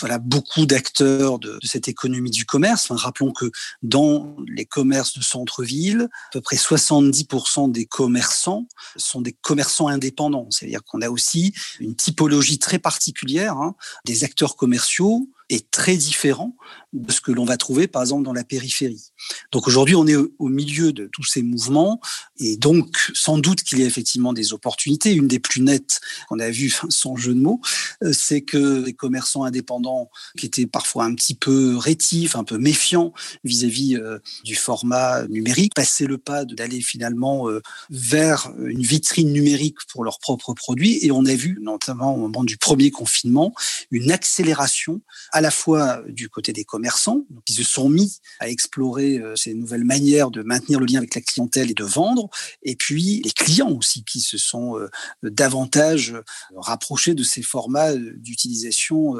voilà, 0.00 0.18
beaucoup 0.18 0.66
d'acteurs 0.66 1.38
de, 1.38 1.58
cette 1.62 1.86
économie 1.86 2.30
du 2.30 2.44
commerce. 2.44 2.90
rappelons 2.90 3.30
que 3.30 3.52
dans 3.84 4.34
les 4.48 4.64
commerces 4.64 5.16
de 5.16 5.22
centre-ville, 5.22 6.08
à 6.10 6.32
peu 6.32 6.40
près 6.40 6.56
70% 6.56 7.70
des 7.70 7.86
commerçants 7.86 8.66
sont 8.96 9.20
des 9.20 9.32
commerçants 9.32 9.86
indépendants. 9.86 10.48
C'est-à-dire 10.50 10.82
qu'on 10.84 11.00
a 11.02 11.08
aussi 11.08 11.51
une 11.80 11.94
typologie 11.94 12.58
très 12.58 12.78
particulière 12.78 13.56
hein, 13.56 13.74
des 14.04 14.24
acteurs 14.24 14.56
commerciaux 14.56 15.28
est 15.52 15.70
très 15.70 15.96
différent 15.96 16.56
de 16.92 17.10
ce 17.10 17.20
que 17.20 17.32
l'on 17.32 17.44
va 17.44 17.56
trouver, 17.56 17.86
par 17.86 18.02
exemple, 18.02 18.24
dans 18.24 18.32
la 18.32 18.44
périphérie. 18.44 19.12
Donc 19.50 19.66
aujourd'hui, 19.66 19.94
on 19.94 20.06
est 20.06 20.16
au 20.16 20.48
milieu 20.48 20.92
de 20.92 21.08
tous 21.10 21.24
ces 21.24 21.42
mouvements, 21.42 22.00
et 22.38 22.56
donc 22.56 23.10
sans 23.14 23.38
doute 23.38 23.62
qu'il 23.62 23.78
y 23.78 23.82
a 23.82 23.86
effectivement 23.86 24.32
des 24.32 24.52
opportunités. 24.52 25.12
Une 25.12 25.28
des 25.28 25.38
plus 25.38 25.62
nettes 25.62 26.00
qu'on 26.28 26.38
a 26.38 26.50
vues, 26.50 26.74
sans 26.88 27.16
jeu 27.16 27.34
de 27.34 27.40
mots, 27.40 27.60
euh, 28.02 28.12
c'est 28.12 28.42
que 28.42 28.84
les 28.84 28.92
commerçants 28.92 29.44
indépendants, 29.44 30.10
qui 30.36 30.46
étaient 30.46 30.66
parfois 30.66 31.04
un 31.04 31.14
petit 31.14 31.34
peu 31.34 31.76
rétifs, 31.76 32.36
un 32.36 32.44
peu 32.44 32.58
méfiants 32.58 33.12
vis-à-vis 33.44 33.96
euh, 33.96 34.18
du 34.44 34.54
format 34.54 35.26
numérique, 35.28 35.74
passaient 35.74 36.06
le 36.06 36.18
pas 36.18 36.44
d'aller 36.44 36.80
finalement 36.80 37.48
euh, 37.48 37.60
vers 37.90 38.52
une 38.58 38.82
vitrine 38.82 39.32
numérique 39.32 39.76
pour 39.88 40.04
leurs 40.04 40.18
propres 40.18 40.54
produits. 40.54 40.98
Et 41.02 41.10
on 41.10 41.24
a 41.24 41.34
vu, 41.34 41.58
notamment 41.60 42.14
au 42.14 42.18
moment 42.18 42.44
du 42.44 42.56
premier 42.56 42.90
confinement, 42.90 43.54
une 43.90 44.10
accélération 44.10 45.00
à 45.32 45.40
la 45.42 45.50
fois 45.50 46.02
du 46.08 46.30
côté 46.30 46.52
des 46.52 46.64
commerçants, 46.64 47.26
qui 47.44 47.52
se 47.52 47.64
sont 47.64 47.88
mis 47.88 48.20
à 48.40 48.48
explorer 48.48 49.18
euh, 49.18 49.36
ces 49.36 49.54
nouvelles 49.54 49.84
manières 49.84 50.30
de 50.30 50.42
maintenir 50.42 50.80
le 50.80 50.86
lien 50.86 50.98
avec 50.98 51.14
la 51.14 51.20
clientèle 51.20 51.70
et 51.70 51.74
de 51.74 51.84
vendre, 51.84 52.30
et 52.62 52.76
puis 52.76 53.20
les 53.22 53.30
clients 53.30 53.70
aussi, 53.72 54.04
qui 54.04 54.20
se 54.20 54.38
sont 54.38 54.78
euh, 54.78 54.88
davantage 55.22 56.12
euh, 56.12 56.22
rapprochés 56.56 57.14
de 57.14 57.22
ces 57.22 57.42
formats 57.42 57.92
d'utilisation 57.94 59.16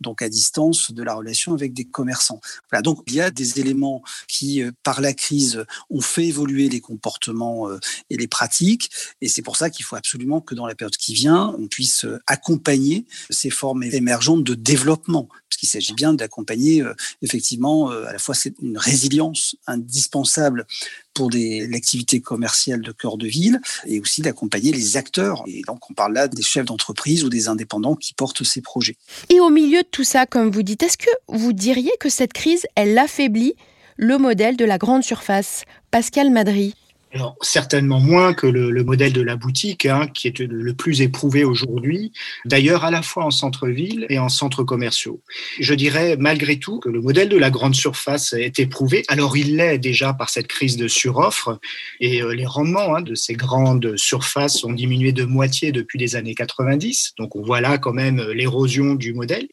donc 0.00 0.22
à 0.22 0.28
distance 0.28 0.90
de 0.90 1.02
la 1.02 1.14
relation 1.14 1.52
avec 1.52 1.74
des 1.74 1.84
commerçants. 1.84 2.40
Donc 2.82 3.02
il 3.06 3.14
y 3.14 3.20
a 3.20 3.30
des 3.30 3.60
éléments 3.60 4.02
qui, 4.28 4.62
par 4.82 5.00
la 5.00 5.12
crise, 5.12 5.64
ont 5.90 6.00
fait 6.00 6.26
évoluer 6.26 6.68
les 6.68 6.80
comportements 6.80 7.68
et 8.10 8.16
les 8.16 8.26
pratiques, 8.26 8.90
et 9.20 9.28
c'est 9.28 9.42
pour 9.42 9.56
ça 9.56 9.68
qu'il 9.70 9.84
faut 9.84 9.96
absolument 9.96 10.40
que 10.40 10.54
dans 10.54 10.66
la 10.66 10.74
période 10.74 10.96
qui 10.96 11.14
vient, 11.14 11.54
on 11.58 11.68
puisse 11.68 12.06
accompagner 12.26 13.06
ces 13.30 13.50
formes 13.50 13.82
émergentes 13.82 14.44
de 14.44 14.54
développement 14.54 15.28
parce 15.56 15.60
qu'il 15.60 15.68
s'agit 15.70 15.94
bien 15.94 16.12
d'accompagner 16.12 16.82
euh, 16.82 16.92
effectivement 17.22 17.90
euh, 17.90 18.04
à 18.06 18.12
la 18.12 18.18
fois 18.18 18.34
une 18.60 18.76
résilience 18.76 19.56
indispensable 19.66 20.66
pour 21.14 21.30
l'activité 21.32 22.20
commerciale 22.20 22.82
de 22.82 22.92
cœur 22.92 23.16
de 23.16 23.26
ville 23.26 23.58
et 23.86 23.98
aussi 24.00 24.20
d'accompagner 24.20 24.70
les 24.70 24.98
acteurs. 24.98 25.44
Et 25.46 25.62
donc 25.66 25.90
on 25.90 25.94
parle 25.94 26.12
là 26.12 26.28
des 26.28 26.42
chefs 26.42 26.66
d'entreprise 26.66 27.24
ou 27.24 27.30
des 27.30 27.48
indépendants 27.48 27.94
qui 27.94 28.12
portent 28.12 28.44
ces 28.44 28.60
projets. 28.60 28.98
Et 29.30 29.40
au 29.40 29.48
milieu 29.48 29.82
de 29.82 29.88
tout 29.90 30.04
ça, 30.04 30.26
comme 30.26 30.50
vous 30.50 30.62
dites, 30.62 30.82
est-ce 30.82 30.98
que 30.98 31.10
vous 31.28 31.54
diriez 31.54 31.92
que 32.00 32.10
cette 32.10 32.34
crise, 32.34 32.66
elle 32.74 32.98
affaiblit 32.98 33.54
le 33.96 34.18
modèle 34.18 34.58
de 34.58 34.66
la 34.66 34.76
grande 34.76 35.04
surface? 35.04 35.64
Pascal 35.90 36.28
Madry. 36.28 36.74
Alors, 37.16 37.34
certainement 37.40 37.98
moins 37.98 38.34
que 38.34 38.46
le, 38.46 38.84
modèle 38.84 39.14
de 39.14 39.22
la 39.22 39.36
boutique, 39.36 39.86
hein, 39.86 40.06
qui 40.06 40.28
est 40.28 40.38
le 40.38 40.74
plus 40.74 41.00
éprouvé 41.00 41.44
aujourd'hui, 41.44 42.12
d'ailleurs 42.44 42.84
à 42.84 42.90
la 42.90 43.00
fois 43.00 43.24
en 43.24 43.30
centre-ville 43.30 44.04
et 44.10 44.18
en 44.18 44.28
centres 44.28 44.64
commerciaux. 44.64 45.22
Je 45.58 45.72
dirais 45.72 46.18
malgré 46.18 46.58
tout 46.58 46.78
que 46.78 46.90
le 46.90 47.00
modèle 47.00 47.30
de 47.30 47.38
la 47.38 47.48
grande 47.48 47.74
surface 47.74 48.34
est 48.34 48.58
éprouvé. 48.58 49.02
Alors, 49.08 49.34
il 49.34 49.56
l'est 49.56 49.78
déjà 49.78 50.12
par 50.12 50.28
cette 50.28 50.46
crise 50.46 50.76
de 50.76 50.88
suroffre 50.88 51.58
et 52.00 52.20
euh, 52.20 52.34
les 52.34 52.44
rendements 52.44 52.96
hein, 52.96 53.00
de 53.00 53.14
ces 53.14 53.32
grandes 53.32 53.96
surfaces 53.96 54.62
ont 54.62 54.74
diminué 54.74 55.12
de 55.12 55.24
moitié 55.24 55.72
depuis 55.72 55.98
les 55.98 56.16
années 56.16 56.34
90. 56.34 57.14
Donc, 57.16 57.34
on 57.34 57.42
voit 57.42 57.62
là 57.62 57.78
quand 57.78 57.94
même 57.94 58.20
l'érosion 58.34 58.94
du 58.94 59.14
modèle. 59.14 59.48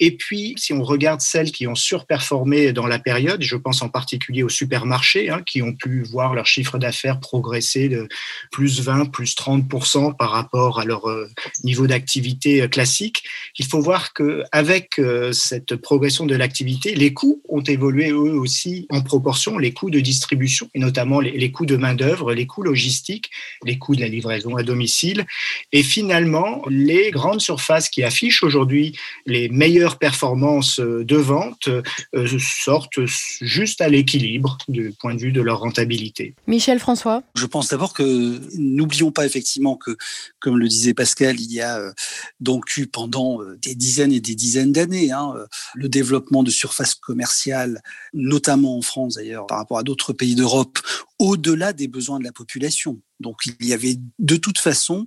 Et 0.00 0.16
puis, 0.16 0.54
si 0.56 0.72
on 0.72 0.82
regarde 0.82 1.20
celles 1.20 1.52
qui 1.52 1.66
ont 1.66 1.74
surperformé 1.74 2.72
dans 2.72 2.86
la 2.86 2.98
période, 2.98 3.42
je 3.42 3.56
pense 3.56 3.82
en 3.82 3.88
particulier 3.88 4.42
aux 4.42 4.48
supermarchés, 4.48 5.30
hein, 5.30 5.42
qui 5.44 5.62
ont 5.62 5.74
pu 5.74 6.02
voir 6.02 6.34
leur 6.34 6.46
chiffre 6.46 6.78
d'affaires 6.78 7.20
progresser 7.20 7.88
de 7.88 8.08
plus 8.50 8.80
20, 8.80 9.06
plus 9.06 9.36
30% 9.36 10.16
par 10.16 10.30
rapport 10.30 10.80
à 10.80 10.84
leur 10.84 11.08
euh, 11.08 11.28
niveau 11.62 11.86
d'activité 11.86 12.62
euh, 12.62 12.68
classique, 12.68 13.22
il 13.58 13.66
faut 13.66 13.80
voir 13.80 14.12
qu'avec 14.12 14.98
euh, 14.98 15.32
cette 15.32 15.76
progression 15.76 16.26
de 16.26 16.34
l'activité, 16.34 16.94
les 16.94 17.12
coûts 17.12 17.42
ont 17.48 17.62
évolué 17.62 18.10
eux 18.10 18.38
aussi 18.38 18.86
en 18.90 19.02
proportion, 19.02 19.58
les 19.58 19.72
coûts 19.72 19.90
de 19.90 20.00
distribution, 20.00 20.68
et 20.74 20.78
notamment 20.78 21.20
les, 21.20 21.32
les 21.32 21.52
coûts 21.52 21.66
de 21.66 21.76
main-d'œuvre, 21.76 22.32
les 22.32 22.46
coûts 22.46 22.62
logistiques, 22.62 23.30
les 23.64 23.78
coûts 23.78 23.94
de 23.94 24.00
la 24.00 24.08
livraison 24.08 24.56
à 24.56 24.62
domicile. 24.62 25.26
Et 25.72 25.82
finalement, 25.82 26.62
les 26.68 27.10
grandes 27.10 27.40
surfaces 27.40 27.88
qui 27.88 28.02
affichent 28.02 28.42
aujourd'hui 28.42 28.96
les 29.26 29.48
meilleurs 29.48 29.81
performances 29.90 30.80
euh, 30.80 31.04
de 31.04 31.16
vente 31.16 31.68
euh, 31.68 32.38
sortent 32.38 33.04
juste 33.06 33.80
à 33.80 33.88
l'équilibre 33.88 34.58
du 34.68 34.92
point 34.98 35.14
de 35.14 35.20
vue 35.20 35.32
de 35.32 35.40
leur 35.40 35.60
rentabilité. 35.60 36.34
Michel 36.46 36.78
François 36.78 37.22
Je 37.34 37.46
pense 37.46 37.68
d'abord 37.70 37.92
que 37.92 38.40
n'oublions 38.56 39.10
pas 39.10 39.26
effectivement 39.26 39.76
que, 39.76 39.96
comme 40.40 40.58
le 40.58 40.68
disait 40.68 40.94
Pascal, 40.94 41.40
il 41.40 41.52
y 41.52 41.60
a 41.60 41.78
euh, 41.78 41.92
donc 42.40 42.76
eu 42.76 42.86
pendant 42.86 43.40
des 43.62 43.74
dizaines 43.74 44.12
et 44.12 44.20
des 44.20 44.34
dizaines 44.34 44.72
d'années 44.72 45.12
hein, 45.12 45.34
le 45.74 45.88
développement 45.88 46.42
de 46.42 46.50
surfaces 46.50 46.94
commerciales, 46.94 47.82
notamment 48.12 48.78
en 48.78 48.82
France 48.82 49.14
d'ailleurs, 49.14 49.46
par 49.46 49.58
rapport 49.58 49.78
à 49.78 49.82
d'autres 49.82 50.12
pays 50.12 50.34
d'Europe, 50.34 50.78
au-delà 51.18 51.72
des 51.72 51.88
besoins 51.88 52.18
de 52.18 52.24
la 52.24 52.32
population. 52.32 53.00
Donc 53.20 53.46
il 53.46 53.66
y 53.66 53.72
avait 53.72 53.96
de 54.18 54.36
toute 54.36 54.58
façon 54.58 55.06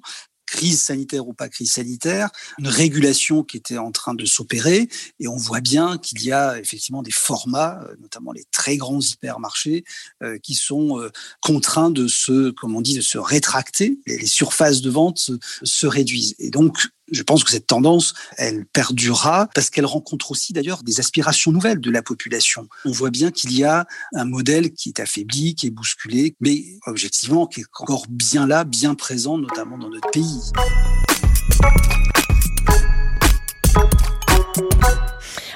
crise 0.55 0.81
sanitaire 0.81 1.27
ou 1.27 1.33
pas 1.33 1.49
crise 1.49 1.73
sanitaire, 1.73 2.29
une 2.59 2.69
régulation 2.69 3.43
qui 3.43 3.57
était 3.57 3.77
en 3.77 3.91
train 3.91 4.13
de 4.13 4.23
s'opérer, 4.23 4.87
et 5.19 5.27
on 5.27 5.35
voit 5.35 5.59
bien 5.59 5.97
qu'il 5.97 6.23
y 6.23 6.31
a 6.31 6.57
effectivement 6.57 7.03
des 7.03 7.11
formats, 7.11 7.83
euh, 7.83 7.95
notamment 7.99 8.31
les 8.31 8.45
très 8.51 8.77
grands 8.77 9.01
hypermarchés, 9.01 9.83
euh, 10.23 10.37
qui 10.37 10.55
sont 10.55 10.97
euh, 10.97 11.11
contraints 11.41 11.91
de 11.91 12.07
se, 12.07 12.51
comme 12.51 12.73
on 12.73 12.79
dit, 12.79 12.95
de 12.95 13.01
se 13.01 13.17
rétracter. 13.17 13.99
Les, 14.07 14.25
surfaces 14.25 14.81
de 14.81 14.89
vente 14.89 15.19
se, 15.19 15.33
se 15.63 15.87
réduisent. 15.87 16.35
Et 16.39 16.51
donc, 16.51 16.87
je 17.11 17.23
pense 17.23 17.43
que 17.43 17.51
cette 17.51 17.67
tendance, 17.67 18.13
elle 18.37 18.65
perdurera 18.65 19.47
parce 19.53 19.69
qu'elle 19.69 19.85
rencontre 19.85 20.31
aussi 20.31 20.53
d'ailleurs 20.53 20.83
des 20.83 20.99
aspirations 20.99 21.51
nouvelles 21.51 21.79
de 21.79 21.91
la 21.91 22.01
population. 22.01 22.67
On 22.85 22.91
voit 22.91 23.11
bien 23.11 23.31
qu'il 23.31 23.53
y 23.53 23.63
a 23.63 23.85
un 24.13 24.25
modèle 24.25 24.73
qui 24.73 24.89
est 24.89 24.99
affaibli, 24.99 25.55
qui 25.55 25.67
est 25.67 25.71
bousculé, 25.71 26.35
mais 26.39 26.63
objectivement 26.85 27.47
qui 27.47 27.61
est 27.61 27.65
encore 27.79 28.05
bien 28.09 28.47
là, 28.47 28.63
bien 28.63 28.95
présent, 28.95 29.37
notamment 29.37 29.77
dans 29.77 29.89
notre 29.89 30.09
pays. 30.11 30.51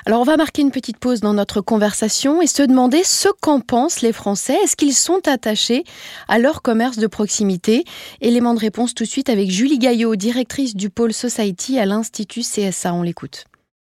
Alors 0.09 0.21
on 0.21 0.23
va 0.23 0.37
marquer 0.37 0.63
une 0.63 0.71
petite 0.71 0.97
pause 0.97 1.19
dans 1.19 1.35
notre 1.35 1.61
conversation 1.61 2.41
et 2.41 2.47
se 2.47 2.63
demander 2.63 3.03
ce 3.03 3.29
qu'en 3.41 3.59
pensent 3.59 4.01
les 4.01 4.11
Français. 4.11 4.57
Est-ce 4.63 4.75
qu'ils 4.75 4.95
sont 4.95 5.21
attachés 5.27 5.83
à 6.27 6.39
leur 6.39 6.63
commerce 6.63 6.97
de 6.97 7.05
proximité? 7.05 7.83
Élément 8.19 8.55
de 8.55 8.59
réponse 8.59 8.95
tout 8.95 9.03
de 9.03 9.07
suite 9.07 9.29
avec 9.29 9.51
Julie 9.51 9.77
Gaillot, 9.77 10.15
directrice 10.15 10.75
du 10.75 10.89
pôle 10.89 11.13
Society 11.13 11.77
à 11.77 11.85
l'Institut 11.85 12.41
CSA. 12.41 12.91
On 12.91 13.03
l'écoute. 13.03 13.45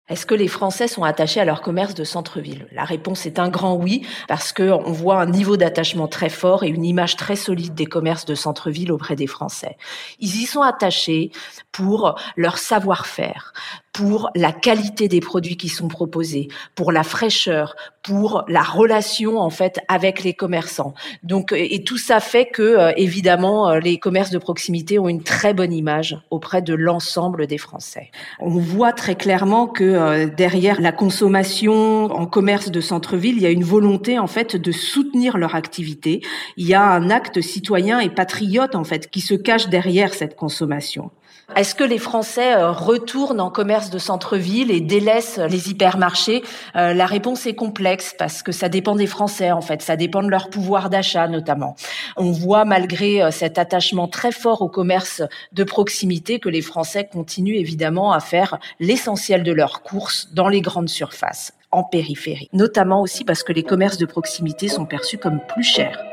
Est-ce 0.10 0.25
que 0.25 0.36
les 0.36 0.48
Français 0.48 0.88
sont 0.88 1.03
attachés 1.03 1.42
à 1.42 1.46
leur 1.46 1.62
commerce 1.62 1.94
de 1.94 2.03
centre-ville? 2.03 2.68
La 2.72 2.84
réponse 2.86 3.25
est 3.25 3.39
un 3.39 3.50
grand 3.50 3.75
oui, 3.75 4.06
parce 4.27 4.53
qu'on 4.53 4.92
voit 4.92 5.22
un 5.22 5.25
niveau 5.25 5.58
d'attachement 5.58 6.08
très 6.08 6.30
fort 6.30 6.63
et 6.63 6.68
une 6.68 6.86
image 6.86 7.18
très 7.18 7.36
solide 7.36 7.74
des 7.74 7.86
commerces 7.86 8.25
de 8.25 8.36
centre-ville 8.36 8.92
auprès 8.92 9.15
des 9.15 9.27
Français. 9.27 9.77
Ils 10.20 10.42
y 10.42 10.46
sont 10.46 10.62
attachés 10.62 11.32
pour 11.72 12.15
leur 12.36 12.58
savoir-faire, 12.58 13.53
pour 13.93 14.31
la 14.35 14.51
qualité 14.51 15.07
des 15.07 15.19
produits 15.19 15.55
qui 15.55 15.69
sont 15.69 15.88
proposés, 15.88 16.47
pour 16.73 16.91
la 16.91 17.03
fraîcheur, 17.03 17.75
pour 18.01 18.43
la 18.47 18.63
relation 18.63 19.38
en 19.38 19.51
fait 19.51 19.79
avec 19.88 20.23
les 20.23 20.33
commerçants. 20.33 20.95
Donc 21.21 21.53
et 21.55 21.83
tout 21.83 22.00
ça 22.00 22.19
fait 22.19 22.47
que 22.47 22.62
euh, 22.62 22.91
évidemment 22.97 23.69
euh, 23.69 23.79
les 23.79 24.00
commerces 24.00 24.31
de 24.31 24.39
proximité 24.39 24.97
ont 24.97 25.07
une 25.07 25.21
très 25.21 25.53
bonne 25.53 25.71
image 25.71 26.17
auprès 26.31 26.63
de 26.63 26.73
l'ensemble 26.73 27.45
des 27.45 27.59
Français. 27.59 28.09
On 28.39 28.57
voit 28.57 28.93
très 28.93 29.15
clairement 29.15 29.67
que 29.67 29.83
euh, 29.83 30.25
derrière 30.25 30.81
la 30.81 30.91
consommation 30.91 32.05
en 32.05 32.25
commerce 32.25 32.71
de 32.71 32.81
centre-ville, 32.81 33.38
il 33.38 33.43
y 33.43 33.45
a 33.45 33.51
une 33.51 33.63
volonté 33.63 34.17
en 34.17 34.27
fait 34.27 34.55
de 34.55 34.71
soutenir 34.71 35.38
leur 35.38 35.53
activité. 35.53 36.21
Il 36.57 36.67
y 36.67 36.73
a 36.73 36.83
un 36.83 37.12
acte 37.12 37.41
citoyen 37.41 38.00
et 38.00 38.09
patriote 38.09 38.73
en 38.73 38.83
fait 38.83 39.12
qui 39.12 39.21
se 39.21 39.35
cache 39.35 39.69
derrière 39.69 40.15
cette 40.15 40.35
consommation. 40.35 41.12
Est-ce 41.55 41.75
que 41.75 41.83
les 41.83 42.00
Français 42.00 42.55
euh, 42.55 42.72
retournent 42.72 43.39
en 43.39 43.51
commerce 43.51 43.89
de 43.91 44.00
centre-ville 44.00 44.72
et 44.72 44.81
délaissent 44.81 45.38
les 45.38 45.69
hypermarchés? 45.69 46.43
Euh, 46.75 46.93
La 46.93 47.05
réponse 47.05 47.45
est 47.45 47.53
complexe 47.53 48.15
parce 48.17 48.41
que 48.41 48.51
ça 48.51 48.69
dépend 48.69 48.95
des 48.95 49.05
Français 49.05 49.51
en 49.51 49.62
fait, 49.62 49.81
ça 49.81 49.95
dépend 49.95 50.24
de 50.24 50.29
leur 50.29 50.50
pouvoir 50.50 50.89
d'achat 50.89 51.27
notamment. 51.27 51.75
On 52.17 52.31
voit 52.31 52.65
malgré 52.65 53.22
euh, 53.22 53.29
cet 53.31 53.60
attachement 53.60 54.07
très 54.07 54.31
fort 54.31 54.62
au 54.62 54.69
commerce 54.69 55.22
de 55.51 55.63
proximité 55.63 56.39
que 56.39 56.50
les 56.50 56.62
Français 56.62 57.07
continuent 57.12 57.57
évidemment 57.57 58.13
à 58.13 58.19
faire 58.19 58.57
l'essentiel 58.79 59.43
de 59.43 59.51
leurs 59.51 59.83
courses 59.83 60.29
dans 60.33 60.48
les 60.48 60.62
grandes 60.62 60.89
surfaces 60.89 61.53
en 61.72 61.83
périphérie, 61.83 62.50
notamment 62.53 63.01
aussi 63.01 63.24
parce 63.24 63.43
que 63.43 63.53
les 63.53 63.63
commerces 63.63 63.98
de 63.98 64.05
proximité 64.05 64.67
sont 64.67 64.86
perçus 64.86 65.17
comme 65.17 65.39
plus 65.53 65.63
chers. 65.63 66.12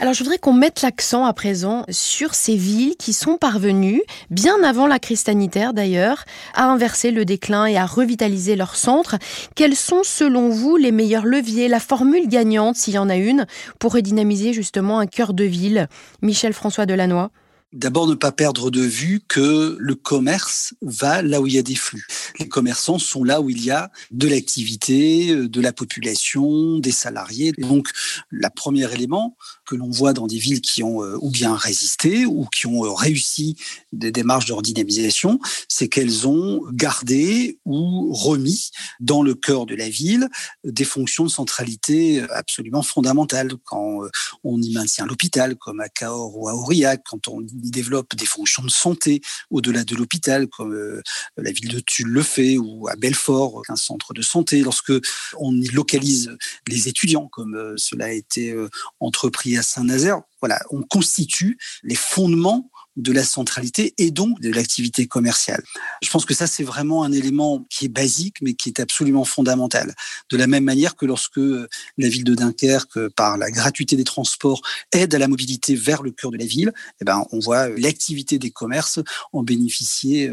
Alors 0.00 0.12
je 0.12 0.24
voudrais 0.24 0.38
qu'on 0.38 0.52
mette 0.52 0.82
l'accent 0.82 1.24
à 1.24 1.32
présent 1.32 1.84
sur 1.88 2.34
ces 2.34 2.56
villes 2.56 2.96
qui 2.96 3.12
sont 3.12 3.36
parvenues, 3.36 4.02
bien 4.28 4.60
avant 4.64 4.88
la 4.88 4.98
crise 4.98 5.20
sanitaire 5.20 5.72
d'ailleurs, 5.72 6.24
à 6.54 6.64
inverser 6.64 7.12
le 7.12 7.24
déclin 7.24 7.66
et 7.66 7.76
à 7.76 7.86
revitaliser 7.86 8.56
leur 8.56 8.74
centre. 8.74 9.16
Quels 9.54 9.76
sont 9.76 10.02
selon 10.02 10.48
vous 10.48 10.76
les 10.76 10.90
meilleurs 10.90 11.26
leviers, 11.26 11.68
la 11.68 11.78
formule 11.78 12.26
gagnante 12.26 12.74
s'il 12.74 12.94
y 12.94 12.98
en 12.98 13.08
a 13.08 13.14
une, 13.14 13.46
pour 13.78 13.92
redynamiser 13.92 14.52
justement 14.52 14.98
un 14.98 15.06
cœur 15.06 15.32
de 15.32 15.44
ville? 15.44 15.86
Michel 16.22 16.54
François 16.54 16.86
Delannoy 16.86 17.28
D'abord, 17.74 18.06
ne 18.06 18.14
pas 18.14 18.30
perdre 18.30 18.70
de 18.70 18.82
vue 18.82 19.20
que 19.26 19.76
le 19.80 19.96
commerce 19.96 20.74
va 20.80 21.22
là 21.22 21.40
où 21.40 21.48
il 21.48 21.54
y 21.54 21.58
a 21.58 21.62
des 21.62 21.74
flux. 21.74 22.06
Les 22.38 22.48
commerçants 22.48 23.00
sont 23.00 23.24
là 23.24 23.40
où 23.40 23.50
il 23.50 23.64
y 23.64 23.72
a 23.72 23.90
de 24.12 24.28
l'activité, 24.28 25.30
euh, 25.30 25.48
de 25.48 25.60
la 25.60 25.72
population, 25.72 26.78
des 26.78 26.92
salariés. 26.92 27.50
Donc, 27.58 27.88
le 28.30 28.48
premier 28.54 28.92
élément 28.92 29.36
que 29.66 29.74
l'on 29.74 29.90
voit 29.90 30.12
dans 30.12 30.28
des 30.28 30.38
villes 30.38 30.60
qui 30.60 30.84
ont 30.84 31.02
euh, 31.02 31.18
ou 31.20 31.32
bien 31.32 31.56
résisté 31.56 32.26
ou 32.26 32.46
qui 32.46 32.68
ont 32.68 32.84
euh, 32.84 32.92
réussi 32.92 33.56
des 33.92 34.12
démarches 34.12 34.46
de 34.46 34.52
redynamisation, 34.52 35.40
c'est 35.66 35.88
qu'elles 35.88 36.28
ont 36.28 36.62
gardé 36.70 37.58
ou 37.64 38.12
remis 38.12 38.70
dans 39.00 39.24
le 39.24 39.34
cœur 39.34 39.66
de 39.66 39.74
la 39.74 39.88
ville 39.88 40.28
des 40.62 40.84
fonctions 40.84 41.24
de 41.24 41.30
centralité 41.30 42.24
absolument 42.30 42.82
fondamentales. 42.82 43.54
Quand 43.64 44.02
on 44.44 44.62
y 44.62 44.72
maintient 44.72 45.06
l'hôpital, 45.06 45.56
comme 45.56 45.80
à 45.80 45.88
Cahors 45.88 46.36
ou 46.38 46.48
à 46.48 46.54
Aurillac, 46.54 47.02
quand 47.04 47.26
on 47.26 47.40
développe 47.70 48.14
des 48.14 48.26
fonctions 48.26 48.62
de 48.62 48.70
santé 48.70 49.20
au-delà 49.50 49.84
de 49.84 49.96
l'hôpital, 49.96 50.48
comme 50.48 50.74
euh, 50.74 51.02
la 51.36 51.52
ville 51.52 51.68
de 51.68 51.80
Tulle 51.80 52.08
le 52.08 52.22
fait, 52.22 52.58
ou 52.58 52.88
à 52.88 52.96
Belfort, 52.96 53.62
un 53.68 53.76
centre 53.76 54.14
de 54.14 54.22
santé. 54.22 54.62
Lorsque 54.62 54.92
on 55.38 55.54
y 55.60 55.68
localise 55.68 56.36
les 56.68 56.88
étudiants, 56.88 57.28
comme 57.28 57.54
euh, 57.54 57.74
cela 57.76 58.06
a 58.06 58.10
été 58.10 58.50
euh, 58.50 58.68
entrepris 59.00 59.56
à 59.56 59.62
Saint-Nazaire, 59.62 60.22
voilà, 60.40 60.60
on 60.70 60.82
constitue 60.82 61.58
les 61.82 61.94
fondements 61.94 62.70
de 62.96 63.12
la 63.12 63.24
centralité 63.24 63.94
et 63.98 64.10
donc 64.10 64.40
de 64.40 64.50
l'activité 64.50 65.06
commerciale. 65.06 65.62
Je 66.02 66.10
pense 66.10 66.24
que 66.24 66.34
ça, 66.34 66.46
c'est 66.46 66.62
vraiment 66.62 67.04
un 67.04 67.12
élément 67.12 67.64
qui 67.70 67.86
est 67.86 67.88
basique, 67.88 68.36
mais 68.40 68.54
qui 68.54 68.68
est 68.68 68.80
absolument 68.80 69.24
fondamental. 69.24 69.94
De 70.30 70.36
la 70.36 70.46
même 70.46 70.64
manière 70.64 70.96
que 70.96 71.06
lorsque 71.06 71.38
euh, 71.38 71.68
la 71.98 72.08
ville 72.08 72.24
de 72.24 72.34
Dunkerque, 72.34 72.96
euh, 72.96 73.10
par 73.10 73.36
la 73.36 73.50
gratuité 73.50 73.96
des 73.96 74.04
transports, 74.04 74.62
aide 74.92 75.14
à 75.14 75.18
la 75.18 75.28
mobilité 75.28 75.74
vers 75.74 76.02
le 76.02 76.12
cœur 76.12 76.30
de 76.30 76.36
la 76.36 76.46
ville, 76.46 76.72
eh 77.00 77.04
ben, 77.04 77.24
on 77.32 77.40
voit 77.40 77.68
euh, 77.68 77.74
l'activité 77.78 78.38
des 78.38 78.50
commerces 78.50 79.00
en 79.32 79.42
bénéficier 79.42 80.30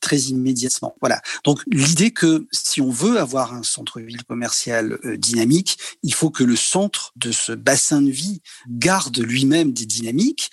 très 0.00 0.18
immédiatement. 0.18 0.94
Voilà. 1.00 1.20
Donc, 1.44 1.60
l'idée 1.70 2.10
que 2.10 2.46
si 2.52 2.80
on 2.80 2.90
veut 2.90 3.18
avoir 3.18 3.54
un 3.54 3.62
centre-ville 3.62 4.24
commercial 4.24 4.98
dynamique, 5.18 5.78
il 6.02 6.14
faut 6.14 6.30
que 6.30 6.44
le 6.44 6.56
centre 6.56 7.12
de 7.16 7.32
ce 7.32 7.52
bassin 7.52 8.02
de 8.02 8.10
vie 8.10 8.40
garde 8.68 9.18
lui-même 9.18 9.72
des 9.72 9.86
dynamiques, 9.86 10.50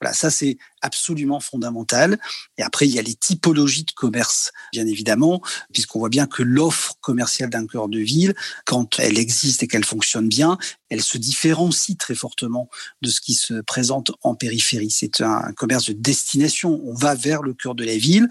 Voilà, 0.00 0.14
ça 0.14 0.30
c'est 0.30 0.58
absolument 0.80 1.40
fondamental. 1.40 2.18
Et 2.56 2.62
après, 2.62 2.86
il 2.86 2.94
y 2.94 2.98
a 2.98 3.02
les 3.02 3.14
typologies 3.14 3.84
de 3.84 3.90
commerce, 3.92 4.52
bien 4.72 4.86
évidemment, 4.86 5.42
puisqu'on 5.72 5.98
voit 5.98 6.08
bien 6.08 6.26
que 6.26 6.42
l'offre 6.42 6.94
commerciale 7.00 7.50
d'un 7.50 7.66
cœur 7.66 7.88
de 7.88 7.98
ville, 7.98 8.34
quand 8.64 8.98
elle 9.00 9.18
existe 9.18 9.62
et 9.62 9.66
qu'elle 9.68 9.84
fonctionne 9.84 10.28
bien, 10.28 10.56
elle 10.88 11.02
se 11.02 11.18
différencie 11.18 11.96
très 11.98 12.14
fortement 12.14 12.68
de 13.02 13.10
ce 13.10 13.20
qui 13.20 13.34
se 13.34 13.60
présente 13.60 14.12
en 14.22 14.34
périphérie. 14.34 14.90
C'est 14.90 15.20
un 15.20 15.52
commerce 15.52 15.86
de 15.86 15.94
destination. 15.94 16.80
On 16.84 16.94
va 16.94 17.14
vers 17.14 17.42
le 17.42 17.54
cœur 17.54 17.74
de 17.74 17.84
la 17.84 17.96
ville 17.96 18.28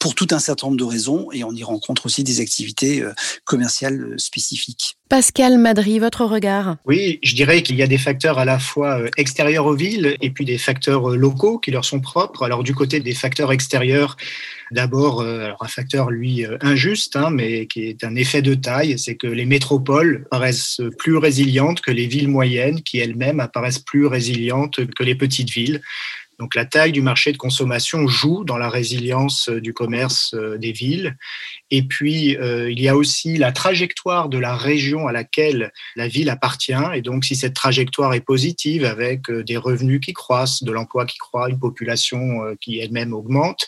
pour 0.00 0.14
tout 0.14 0.26
un 0.30 0.38
certain 0.38 0.66
nombre 0.66 0.78
de 0.78 0.84
raisons 0.84 1.28
et 1.30 1.44
on 1.44 1.52
y 1.52 1.62
rencontre 1.62 2.06
aussi 2.06 2.24
des 2.24 2.40
activités 2.40 3.02
euh, 3.02 3.12
commerciales 3.44 4.00
euh, 4.00 4.18
spécifiques. 4.18 4.96
Pascal 5.10 5.58
Madry, 5.58 5.98
votre 5.98 6.24
regard? 6.24 6.76
Oui, 6.86 7.18
je 7.22 7.34
dirais 7.34 7.62
qu'il 7.62 7.76
y 7.76 7.82
a 7.82 7.86
des 7.86 7.98
facteurs 7.98 8.38
à 8.38 8.46
la 8.46 8.58
fois 8.58 8.98
euh, 8.98 9.10
extérieurs 9.18 9.66
aux 9.66 9.74
villes 9.74 10.16
et 10.22 10.30
puis 10.30 10.46
des 10.46 10.56
facteurs 10.56 11.10
locaux 11.10 11.58
qui 11.58 11.70
leur 11.70 11.84
sont 11.84 12.00
propres. 12.00 12.44
Alors 12.44 12.62
du 12.62 12.74
côté 12.74 13.00
des 13.00 13.12
facteurs 13.12 13.52
extérieurs, 13.52 14.16
d'abord 14.70 15.22
un 15.22 15.66
facteur 15.66 16.10
lui 16.10 16.46
injuste, 16.60 17.16
hein, 17.16 17.30
mais 17.30 17.66
qui 17.66 17.88
est 17.88 18.04
un 18.04 18.14
effet 18.14 18.40
de 18.40 18.54
taille, 18.54 18.98
c'est 19.00 19.16
que 19.16 19.26
les 19.26 19.44
métropoles 19.44 20.28
paraissent 20.30 20.80
plus 20.96 21.16
résilientes 21.16 21.80
que 21.80 21.90
les 21.90 22.06
villes 22.06 22.28
moyennes, 22.28 22.80
qui 22.82 22.98
elles-mêmes 22.98 23.40
apparaissent 23.40 23.80
plus 23.80 24.06
résilientes 24.06 24.78
que 24.94 25.02
les 25.02 25.16
petites 25.16 25.50
villes. 25.50 25.82
Donc 26.40 26.54
la 26.54 26.64
taille 26.64 26.90
du 26.90 27.02
marché 27.02 27.32
de 27.32 27.36
consommation 27.36 28.08
joue 28.08 28.44
dans 28.44 28.56
la 28.56 28.70
résilience 28.70 29.50
euh, 29.50 29.60
du 29.60 29.74
commerce 29.74 30.32
euh, 30.32 30.56
des 30.56 30.72
villes. 30.72 31.18
Et 31.70 31.82
puis, 31.82 32.34
euh, 32.38 32.70
il 32.70 32.80
y 32.80 32.88
a 32.88 32.96
aussi 32.96 33.36
la 33.36 33.52
trajectoire 33.52 34.30
de 34.30 34.38
la 34.38 34.56
région 34.56 35.06
à 35.06 35.12
laquelle 35.12 35.70
la 35.96 36.08
ville 36.08 36.30
appartient. 36.30 36.72
Et 36.94 37.02
donc, 37.02 37.26
si 37.26 37.36
cette 37.36 37.54
trajectoire 37.54 38.14
est 38.14 38.24
positive, 38.24 38.86
avec 38.86 39.30
des 39.30 39.58
revenus 39.58 40.00
qui 40.00 40.14
croissent, 40.14 40.64
de 40.64 40.72
l'emploi 40.72 41.04
qui 41.04 41.18
croît, 41.18 41.50
une 41.50 41.60
population 41.60 42.56
qui 42.60 42.80
elle-même 42.80 43.12
augmente, 43.12 43.66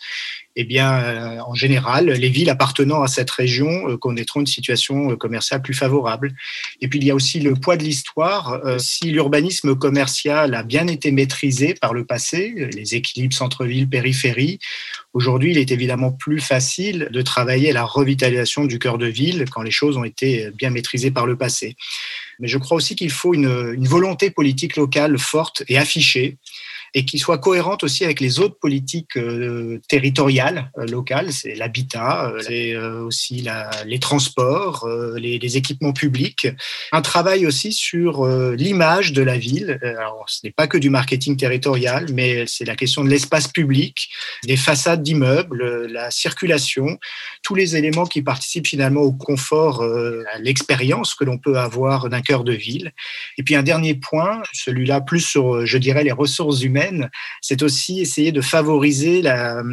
eh 0.55 0.65
bien, 0.65 0.93
euh, 0.93 1.39
en 1.39 1.55
général, 1.55 2.11
les 2.11 2.29
villes 2.29 2.49
appartenant 2.49 3.01
à 3.01 3.07
cette 3.07 3.31
région 3.31 3.89
euh, 3.89 3.97
connaîtront 3.97 4.41
une 4.41 4.47
situation 4.47 5.11
euh, 5.11 5.15
commerciale 5.15 5.63
plus 5.63 5.73
favorable. 5.73 6.35
Et 6.79 6.87
puis, 6.87 6.99
il 6.99 7.05
y 7.05 7.11
a 7.11 7.15
aussi 7.15 7.39
le 7.39 7.55
poids 7.55 7.75
de 7.75 7.83
l'histoire. 7.83 8.61
si 8.77 9.11
l'urbanisme 9.11 9.75
commercial 9.75 10.53
a 10.53 10.63
bien 10.63 10.87
été 10.87 11.11
maîtrisé 11.11 11.73
par 11.73 11.93
le 11.93 12.05
passé, 12.05 12.69
les 12.73 12.95
équilibres 12.95 13.33
centre-ville, 13.33 13.89
périphérie, 13.89 14.59
aujourd'hui, 15.13 15.51
il 15.51 15.57
est 15.57 15.71
évidemment 15.71 16.11
plus 16.11 16.39
facile 16.39 17.09
de 17.11 17.21
travailler 17.21 17.71
à 17.71 17.73
la 17.73 17.83
revitalisation 17.83 18.65
du 18.65 18.79
cœur 18.79 18.97
de 18.97 19.07
ville 19.07 19.45
quand 19.49 19.61
les 19.61 19.71
choses 19.71 19.97
ont 19.97 20.03
été 20.03 20.51
bien 20.51 20.69
maîtrisées 20.69 21.11
par 21.11 21.25
le 21.25 21.35
passé. 21.35 21.75
Mais 22.39 22.47
je 22.47 22.57
crois 22.57 22.77
aussi 22.77 22.95
qu'il 22.95 23.11
faut 23.11 23.33
une, 23.33 23.73
une 23.73 23.87
volonté 23.87 24.29
politique 24.29 24.75
locale 24.75 25.17
forte 25.17 25.63
et 25.67 25.77
affichée 25.77 26.37
et 26.93 27.05
qui 27.05 27.17
soit 27.17 27.39
cohérente 27.39 27.83
aussi 27.83 28.03
avec 28.03 28.19
les 28.19 28.39
autres 28.39 28.57
politiques 28.59 29.17
euh, 29.17 29.79
territoriales 29.87 30.71
euh, 30.77 30.85
locales. 30.85 31.33
C'est 31.33 31.55
l'habitat, 31.55 32.27
euh, 32.27 32.39
c'est 32.41 32.75
aussi 32.75 33.47
les 33.85 33.99
transports, 33.99 34.87
les, 35.17 35.39
les, 35.39 35.57
équipements 35.57 35.93
publics. 35.93 36.47
Un 36.91 37.01
travail 37.01 37.45
aussi 37.45 37.71
sur 37.71 38.25
l'image 38.25 39.13
de 39.13 39.21
la 39.21 39.37
ville. 39.37 39.79
Alors, 39.81 40.25
ce 40.27 40.39
n'est 40.43 40.51
pas 40.51 40.67
que 40.67 40.77
du 40.77 40.89
marketing 40.89 41.37
territorial, 41.37 42.07
mais 42.13 42.45
c'est 42.47 42.65
la 42.65 42.75
question 42.75 43.03
de 43.03 43.09
l'espace 43.09 43.47
public, 43.47 44.09
des 44.45 44.57
façades 44.57 45.03
d'immeubles, 45.03 45.85
la 45.87 46.11
circulation, 46.11 46.97
tous 47.43 47.55
les 47.55 47.75
éléments 47.75 48.05
qui 48.05 48.21
participent 48.21 48.67
finalement 48.67 49.01
au 49.01 49.13
confort, 49.13 49.83
à 49.83 50.39
l'expérience 50.39 51.13
que 51.13 51.23
l'on 51.23 51.37
peut 51.37 51.57
avoir 51.57 52.09
d'un 52.09 52.21
cœur 52.21 52.43
de 52.43 52.53
ville. 52.53 52.91
Et 53.37 53.43
puis 53.43 53.55
un 53.55 53.63
dernier 53.63 53.93
point, 53.93 54.41
celui-là 54.53 55.01
plus 55.01 55.21
sur, 55.21 55.65
je 55.65 55.77
dirais, 55.77 56.03
les 56.03 56.11
ressources 56.11 56.61
humaines 56.63 56.82
c'est 57.41 57.61
aussi 57.63 58.01
essayer 58.01 58.31
de 58.31 58.41
favoriser 58.41 59.21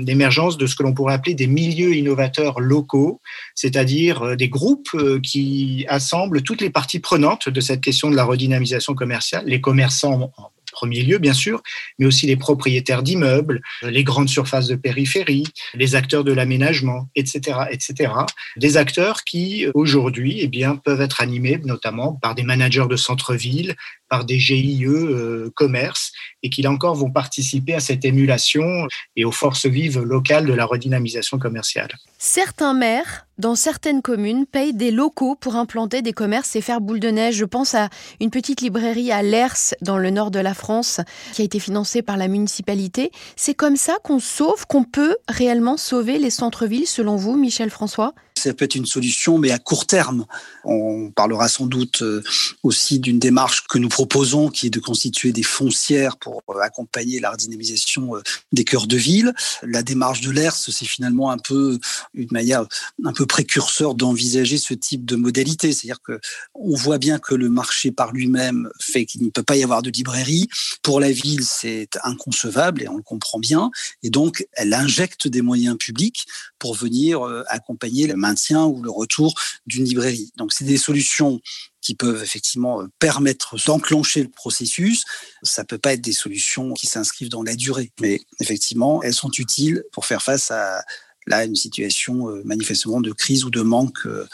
l'émergence 0.04 0.56
de 0.56 0.66
ce 0.66 0.74
que 0.74 0.82
l'on 0.82 0.94
pourrait 0.94 1.14
appeler 1.14 1.34
des 1.34 1.46
milieux 1.46 1.94
innovateurs 1.94 2.60
locaux, 2.60 3.20
c'est-à-dire 3.54 4.22
euh, 4.22 4.36
des 4.36 4.48
groupes 4.48 4.90
euh, 4.94 5.20
qui 5.20 5.84
assemblent 5.88 6.42
toutes 6.42 6.60
les 6.60 6.70
parties 6.70 7.00
prenantes 7.00 7.48
de 7.48 7.60
cette 7.60 7.80
question 7.80 8.10
de 8.10 8.16
la 8.16 8.24
redynamisation 8.24 8.94
commerciale, 8.94 9.44
les 9.46 9.60
commerçants 9.60 10.32
en 10.36 10.50
premier 10.70 11.02
lieu, 11.02 11.18
bien 11.18 11.34
sûr, 11.34 11.62
mais 11.98 12.06
aussi 12.06 12.26
les 12.26 12.36
propriétaires 12.36 13.02
d'immeubles, 13.02 13.60
les 13.82 14.04
grandes 14.04 14.28
surfaces 14.28 14.68
de 14.68 14.76
périphérie, 14.76 15.44
les 15.74 15.94
acteurs 15.94 16.24
de 16.24 16.32
l'aménagement, 16.32 17.08
etc., 17.16 17.58
etc. 17.70 18.12
Des 18.56 18.76
acteurs 18.76 19.24
qui, 19.24 19.66
aujourd'hui, 19.74 20.38
eh 20.40 20.48
bien, 20.48 20.76
peuvent 20.76 21.00
être 21.00 21.20
animés 21.20 21.60
notamment 21.64 22.14
par 22.14 22.34
des 22.34 22.42
managers 22.42 22.86
de 22.88 22.96
centre-ville, 22.96 23.74
par 24.10 24.26
des 24.26 24.38
GIE 24.38 24.84
euh, 24.84 25.50
commerce 25.54 26.12
et 26.42 26.50
qui 26.50 26.60
là 26.60 26.70
encore 26.70 26.96
vont 26.96 27.10
participer 27.10 27.74
à 27.74 27.80
cette 27.80 28.04
émulation 28.04 28.86
et 29.16 29.24
aux 29.24 29.32
forces 29.32 29.66
vives 29.66 30.00
locales 30.00 30.46
de 30.46 30.52
la 30.52 30.66
redynamisation 30.66 31.38
commerciale. 31.38 31.88
Certains 32.18 32.74
maires, 32.74 33.26
dans 33.38 33.54
certaines 33.54 34.02
communes, 34.02 34.44
payent 34.44 34.74
des 34.74 34.90
locaux 34.90 35.36
pour 35.36 35.56
implanter 35.56 36.02
des 36.02 36.12
commerces 36.12 36.54
et 36.56 36.60
faire 36.60 36.80
boule 36.80 37.00
de 37.00 37.08
neige. 37.08 37.36
Je 37.36 37.44
pense 37.46 37.74
à 37.74 37.88
une 38.20 38.30
petite 38.30 38.60
librairie 38.60 39.12
à 39.12 39.22
Lers, 39.22 39.74
dans 39.80 39.96
le 39.96 40.10
nord 40.10 40.30
de 40.30 40.40
la 40.40 40.52
France, 40.52 41.00
qui 41.32 41.42
a 41.42 41.44
été 41.44 41.58
financée 41.58 42.02
par 42.02 42.16
la 42.16 42.28
municipalité. 42.28 43.12
C'est 43.36 43.54
comme 43.54 43.76
ça 43.76 43.96
qu'on 44.02 44.18
sauve, 44.18 44.66
qu'on 44.66 44.84
peut 44.84 45.16
réellement 45.28 45.76
sauver 45.76 46.18
les 46.18 46.30
centres-villes, 46.30 46.86
selon 46.86 47.16
vous, 47.16 47.36
Michel 47.36 47.70
François 47.70 48.12
ça 48.40 48.54
peut 48.54 48.64
être 48.64 48.74
une 48.74 48.86
solution, 48.86 49.38
mais 49.38 49.50
à 49.50 49.58
court 49.58 49.86
terme. 49.86 50.26
On 50.64 51.10
parlera 51.10 51.48
sans 51.48 51.66
doute 51.66 52.02
euh, 52.02 52.22
aussi 52.62 52.98
d'une 52.98 53.18
démarche 53.18 53.66
que 53.66 53.78
nous 53.78 53.88
proposons, 53.88 54.48
qui 54.48 54.66
est 54.66 54.70
de 54.70 54.80
constituer 54.80 55.32
des 55.32 55.42
foncières 55.42 56.16
pour 56.16 56.42
euh, 56.48 56.60
accompagner 56.60 57.20
la 57.20 57.30
redynamisation 57.30 58.16
euh, 58.16 58.22
des 58.52 58.64
cœurs 58.64 58.86
de 58.86 58.96
ville. 58.96 59.34
La 59.62 59.82
démarche 59.82 60.20
de 60.20 60.30
l'ERS, 60.30 60.54
c'est 60.54 60.84
finalement 60.84 61.30
un 61.30 61.38
peu 61.38 61.78
une 62.14 62.28
manière 62.30 62.66
un 63.04 63.12
peu 63.12 63.26
précurseur 63.26 63.94
d'envisager 63.94 64.58
ce 64.58 64.74
type 64.74 65.04
de 65.04 65.16
modalité. 65.16 65.72
C'est-à-dire 65.72 66.02
que 66.02 66.20
on 66.54 66.74
voit 66.74 66.98
bien 66.98 67.18
que 67.18 67.34
le 67.34 67.48
marché 67.48 67.90
par 67.90 68.12
lui-même 68.12 68.70
fait 68.80 69.04
qu'il 69.04 69.22
ne 69.24 69.30
peut 69.30 69.42
pas 69.42 69.56
y 69.56 69.62
avoir 69.62 69.82
de 69.82 69.90
librairie. 69.90 70.48
Pour 70.82 71.00
la 71.00 71.10
ville, 71.10 71.44
c'est 71.44 71.90
inconcevable 72.02 72.82
et 72.82 72.88
on 72.88 72.96
le 72.96 73.02
comprend 73.02 73.38
bien. 73.38 73.70
Et 74.02 74.10
donc, 74.10 74.46
elle 74.52 74.74
injecte 74.74 75.28
des 75.28 75.42
moyens 75.42 75.76
publics 75.76 76.26
pour 76.58 76.74
venir 76.74 77.22
accompagner 77.48 78.06
le 78.06 78.16
maintien 78.30 78.64
ou 78.64 78.82
le 78.82 78.90
retour 78.90 79.34
d'une 79.66 79.84
librairie. 79.84 80.32
Donc, 80.36 80.52
c'est 80.52 80.64
des 80.64 80.78
solutions 80.78 81.40
qui 81.80 81.94
peuvent 81.94 82.22
effectivement 82.22 82.82
euh, 82.82 82.86
permettre 82.98 83.56
d'enclencher 83.66 84.22
le 84.22 84.28
processus. 84.28 85.04
Ça 85.42 85.64
peut 85.64 85.78
pas 85.78 85.94
être 85.94 86.00
des 86.00 86.12
solutions 86.12 86.72
qui 86.74 86.86
s'inscrivent 86.86 87.30
dans 87.30 87.42
la 87.42 87.56
durée, 87.56 87.92
mais 88.00 88.20
effectivement, 88.40 89.02
elles 89.02 89.14
sont 89.14 89.30
utiles 89.38 89.82
pour 89.92 90.06
faire 90.06 90.22
face 90.22 90.50
à 90.50 90.82
là 91.26 91.44
une 91.44 91.56
situation 91.56 92.28
euh, 92.28 92.42
manifestement 92.44 93.00
de 93.00 93.12
crise 93.12 93.44
ou 93.44 93.50
de 93.50 93.62
manque 93.62 94.06
euh, 94.06 94.26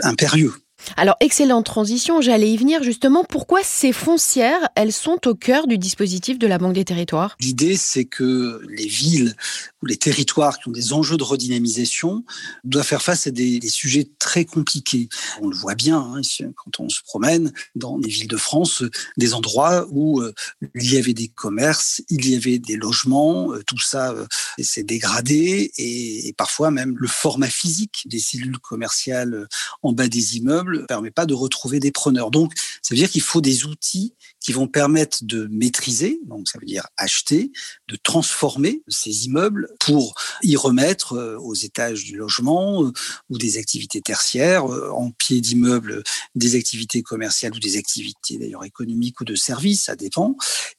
impérieux. 0.00 0.54
Alors, 0.96 1.16
excellente 1.20 1.66
transition, 1.66 2.20
j'allais 2.20 2.50
y 2.50 2.56
venir 2.56 2.82
justement. 2.82 3.24
Pourquoi 3.24 3.60
ces 3.62 3.92
foncières, 3.92 4.68
elles 4.74 4.92
sont 4.92 5.26
au 5.26 5.34
cœur 5.34 5.66
du 5.66 5.78
dispositif 5.78 6.38
de 6.38 6.46
la 6.46 6.58
Banque 6.58 6.74
des 6.74 6.84
territoires? 6.84 7.36
L'idée, 7.40 7.76
c'est 7.76 8.04
que 8.04 8.60
les 8.68 8.86
villes 8.86 9.34
ou 9.82 9.86
les 9.86 9.96
territoires 9.96 10.58
qui 10.58 10.68
ont 10.68 10.72
des 10.72 10.92
enjeux 10.92 11.16
de 11.16 11.22
redynamisation 11.22 12.24
doivent 12.64 12.86
faire 12.86 13.02
face 13.02 13.26
à 13.26 13.30
des, 13.30 13.60
sujets 13.68 14.08
très 14.18 14.44
compliqués. 14.44 15.08
On 15.40 15.48
le 15.48 15.56
voit 15.56 15.74
bien 15.74 15.98
hein, 15.98 16.20
quand 16.56 16.80
on 16.80 16.88
se 16.88 17.02
promène 17.02 17.52
dans 17.76 17.96
les 17.98 18.08
villes 18.08 18.28
de 18.28 18.36
France, 18.36 18.82
des 19.16 19.32
endroits 19.32 19.86
où 19.90 20.20
euh, 20.20 20.34
il 20.74 20.92
y 20.92 20.98
avait 20.98 21.14
des 21.14 21.28
commerces, 21.28 22.02
il 22.10 22.28
y 22.28 22.34
avait 22.34 22.58
des 22.58 22.76
logements, 22.76 23.52
euh, 23.52 23.62
tout 23.66 23.78
ça 23.78 24.10
euh, 24.10 24.26
s'est 24.58 24.82
dégradé 24.82 25.70
et, 25.76 26.28
et, 26.28 26.32
parfois 26.32 26.70
même 26.70 26.96
le 26.98 27.08
format 27.08 27.48
physique 27.48 28.02
des 28.06 28.18
cellules 28.18 28.58
commerciales 28.58 29.46
en 29.82 29.92
bas 29.92 30.08
des 30.08 30.36
immeubles 30.36 30.69
ne 30.78 30.78
permet 30.86 31.10
pas 31.10 31.26
de 31.26 31.34
retrouver 31.34 31.80
des 31.80 31.90
preneurs. 31.92 32.30
Donc, 32.30 32.52
ça 32.82 32.94
veut 32.94 32.98
dire 32.98 33.10
qu'il 33.10 33.22
faut 33.22 33.40
des 33.40 33.66
outils 33.66 34.14
qui 34.40 34.52
vont 34.52 34.66
permettre 34.66 35.18
de 35.22 35.46
maîtriser, 35.50 36.18
donc 36.24 36.48
ça 36.48 36.58
veut 36.58 36.66
dire 36.66 36.86
acheter, 36.96 37.52
de 37.88 37.96
transformer 37.96 38.82
ces 38.88 39.26
immeubles 39.26 39.68
pour 39.78 40.14
y 40.42 40.56
remettre 40.56 41.12
euh, 41.12 41.38
aux 41.38 41.54
étages 41.54 42.04
du 42.04 42.16
logement 42.16 42.84
euh, 42.84 42.92
ou 43.28 43.36
des 43.36 43.58
activités 43.58 44.00
tertiaires, 44.00 44.72
euh, 44.72 44.90
en 44.90 45.10
pied 45.10 45.40
d'immeuble 45.40 46.02
des 46.34 46.54
activités 46.54 47.02
commerciales 47.02 47.54
ou 47.54 47.60
des 47.60 47.76
activités 47.76 48.38
d'ailleurs 48.38 48.64
économiques 48.64 49.20
ou 49.20 49.24
de 49.24 49.34
services, 49.34 49.84
ça 49.84 49.96
dépend. 49.96 50.36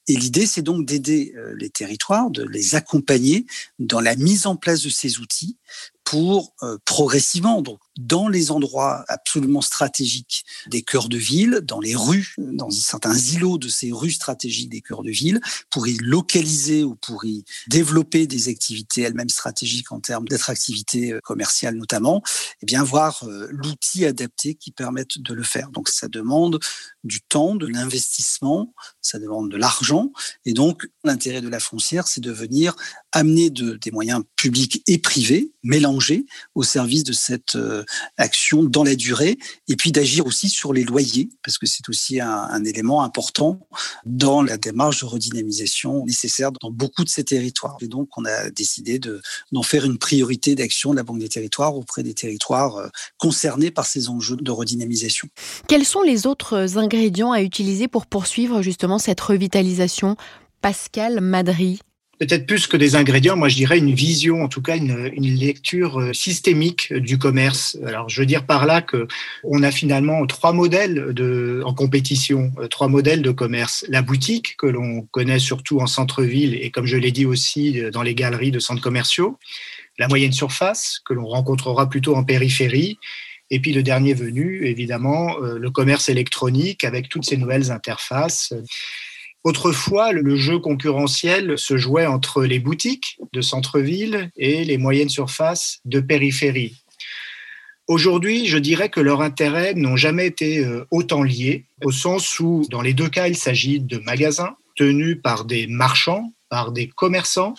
Et 0.08 0.16
l'idée, 0.16 0.46
c'est 0.46 0.62
donc 0.62 0.84
d'aider 0.84 1.34
les 1.56 1.70
territoires, 1.70 2.30
de 2.30 2.42
les 2.42 2.74
accompagner 2.74 3.46
dans 3.78 4.00
la 4.00 4.16
mise 4.16 4.46
en 4.46 4.56
place 4.56 4.82
de 4.82 4.90
ces 4.90 5.18
outils 5.20 5.56
pour 6.04 6.54
progressivement, 6.84 7.62
donc 7.62 7.78
dans 7.96 8.28
les 8.28 8.50
endroits 8.50 9.04
absolument 9.08 9.60
stratégiques 9.60 10.44
des 10.66 10.82
cœurs 10.82 11.08
de 11.08 11.16
ville, 11.16 11.60
dans 11.62 11.80
les 11.80 11.94
dans 12.38 12.70
certains 12.70 13.16
îlots 13.16 13.58
de 13.58 13.68
ces 13.68 13.92
rues 13.92 14.12
stratégiques 14.12 14.70
des 14.70 14.80
cœurs 14.80 15.02
de 15.02 15.10
ville, 15.10 15.40
pour 15.70 15.86
y 15.86 15.96
localiser 15.98 16.84
ou 16.84 16.94
pour 16.94 17.24
y 17.24 17.44
développer 17.68 18.26
des 18.26 18.48
activités 18.48 19.02
elles-mêmes 19.02 19.28
stratégiques 19.28 19.92
en 19.92 20.00
termes 20.00 20.28
d'attractivité 20.28 21.18
commerciale 21.22 21.76
notamment, 21.76 22.22
et 22.26 22.58
eh 22.62 22.66
bien 22.66 22.82
avoir 22.82 23.24
euh, 23.24 23.48
l'outil 23.50 24.04
adapté 24.04 24.54
qui 24.54 24.70
permette 24.70 25.18
de 25.18 25.34
le 25.34 25.42
faire. 25.42 25.70
Donc 25.70 25.88
ça 25.88 26.08
demande 26.08 26.58
du 27.04 27.20
temps, 27.20 27.54
de 27.54 27.66
l'investissement, 27.66 28.72
ça 29.00 29.18
demande 29.18 29.50
de 29.50 29.56
l'argent. 29.56 30.12
Et 30.44 30.52
donc, 30.52 30.88
l'intérêt 31.04 31.40
de 31.40 31.48
la 31.48 31.60
foncière, 31.60 32.06
c'est 32.06 32.20
de 32.20 32.30
venir 32.30 32.76
amener 33.10 33.50
de, 33.50 33.74
des 33.74 33.90
moyens 33.90 34.22
publics 34.36 34.82
et 34.86 34.98
privés 34.98 35.52
mélangés 35.62 36.26
au 36.54 36.62
service 36.62 37.04
de 37.04 37.12
cette 37.12 37.56
euh, 37.56 37.84
action 38.16 38.62
dans 38.62 38.84
la 38.84 38.94
durée, 38.94 39.38
et 39.68 39.76
puis 39.76 39.92
d'agir 39.92 40.26
aussi 40.26 40.48
sur 40.48 40.72
les 40.72 40.84
loyers, 40.84 41.28
parce 41.44 41.58
que 41.58 41.66
c'est 41.66 41.81
aussi 41.88 42.20
un, 42.20 42.30
un, 42.30 42.64
élément 42.64 43.02
important 43.02 43.60
dans 44.04 44.42
la 44.42 44.56
démarche 44.56 45.00
de 45.00 45.06
redynamisation 45.06 46.04
nécessaire 46.04 46.52
dans 46.52 46.70
beaucoup 46.70 47.04
de 47.04 47.08
ces 47.08 47.24
territoires. 47.24 47.76
Et 47.80 47.88
donc, 47.88 48.08
on 48.16 48.24
a 48.24 48.50
décidé 48.50 48.98
d'en 48.98 49.62
faire 49.62 49.84
une 49.84 49.98
priorité 49.98 50.54
d'action 50.54 50.90
de 50.90 50.96
la 50.96 51.02
Banque 51.02 51.18
des 51.18 51.28
territoires 51.28 51.76
auprès 51.76 52.02
des 52.02 52.14
territoires 52.14 52.76
euh, 52.76 52.88
concernés 53.18 53.70
par 53.70 53.86
ces 53.86 54.08
enjeux 54.08 54.36
de 54.36 54.50
redynamisation. 54.50 55.28
Quels 55.68 55.84
sont 55.84 56.02
les 56.02 56.26
autres 56.26 56.78
ingrédients 56.78 57.32
à 57.32 57.42
utiliser 57.42 57.88
pour 57.88 58.06
poursuivre 58.06 58.62
justement 58.62 58.98
cette 58.98 59.20
revitalisation? 59.20 60.16
Pascal 60.60 61.20
Madry 61.20 61.80
peut-être 62.18 62.46
plus 62.46 62.66
que 62.66 62.76
des 62.76 62.94
ingrédients, 62.94 63.36
moi 63.36 63.48
je 63.48 63.56
dirais 63.56 63.78
une 63.78 63.94
vision, 63.94 64.42
en 64.42 64.48
tout 64.48 64.62
cas 64.62 64.76
une, 64.76 65.10
lecture 65.16 66.00
euh, 66.00 66.12
systémique 66.12 66.92
du 66.92 67.18
commerce. 67.18 67.78
Alors 67.86 68.08
je 68.08 68.20
veux 68.20 68.26
dire 68.26 68.46
par 68.46 68.66
là 68.66 68.80
que 68.82 69.08
on 69.44 69.62
a 69.62 69.70
finalement 69.70 70.24
trois 70.26 70.52
modèles 70.52 71.14
en 71.64 71.74
compétition, 71.74 72.52
euh, 72.58 72.68
trois 72.68 72.88
modèles 72.88 73.22
de 73.22 73.30
commerce. 73.30 73.84
La 73.88 74.02
boutique 74.02 74.56
que 74.56 74.66
l'on 74.66 75.02
connaît 75.10 75.38
surtout 75.38 75.80
en 75.80 75.86
centre-ville 75.86 76.54
et 76.54 76.70
comme 76.70 76.86
je 76.86 76.96
l'ai 76.96 77.12
dit 77.12 77.26
aussi 77.26 77.80
euh, 77.80 77.90
dans 77.90 78.02
les 78.02 78.14
galeries 78.14 78.52
de 78.52 78.60
centres 78.60 78.82
commerciaux. 78.82 79.38
La 79.98 80.08
moyenne 80.08 80.32
surface 80.32 81.00
que 81.04 81.14
l'on 81.14 81.26
rencontrera 81.26 81.88
plutôt 81.88 82.14
en 82.14 82.24
périphérie. 82.24 82.98
Et 83.50 83.60
puis 83.60 83.72
le 83.72 83.82
dernier 83.82 84.14
venu, 84.14 84.64
évidemment, 84.64 85.36
le 85.36 85.70
commerce 85.70 86.08
électronique 86.08 86.84
avec 86.84 87.10
toutes 87.10 87.26
ces 87.26 87.36
nouvelles 87.36 87.70
interfaces. 87.70 88.54
Autrefois, 89.44 90.12
le 90.12 90.36
jeu 90.36 90.58
concurrentiel 90.58 91.58
se 91.58 91.76
jouait 91.76 92.06
entre 92.06 92.44
les 92.44 92.60
boutiques 92.60 93.18
de 93.32 93.40
centre-ville 93.40 94.30
et 94.36 94.64
les 94.64 94.78
moyennes 94.78 95.08
surfaces 95.08 95.80
de 95.84 96.00
périphérie. 96.00 96.82
Aujourd'hui, 97.88 98.46
je 98.46 98.58
dirais 98.58 98.88
que 98.88 99.00
leurs 99.00 99.20
intérêts 99.20 99.74
n'ont 99.74 99.96
jamais 99.96 100.26
été 100.26 100.64
euh, 100.64 100.86
autant 100.92 101.24
liés, 101.24 101.66
au 101.84 101.90
sens 101.90 102.38
où, 102.38 102.64
dans 102.70 102.80
les 102.80 102.94
deux 102.94 103.08
cas, 103.08 103.26
il 103.26 103.36
s'agit 103.36 103.80
de 103.80 103.98
magasins 103.98 104.56
tenus 104.76 105.18
par 105.20 105.44
des 105.44 105.66
marchands, 105.66 106.32
par 106.48 106.70
des 106.70 106.86
commerçants, 106.86 107.54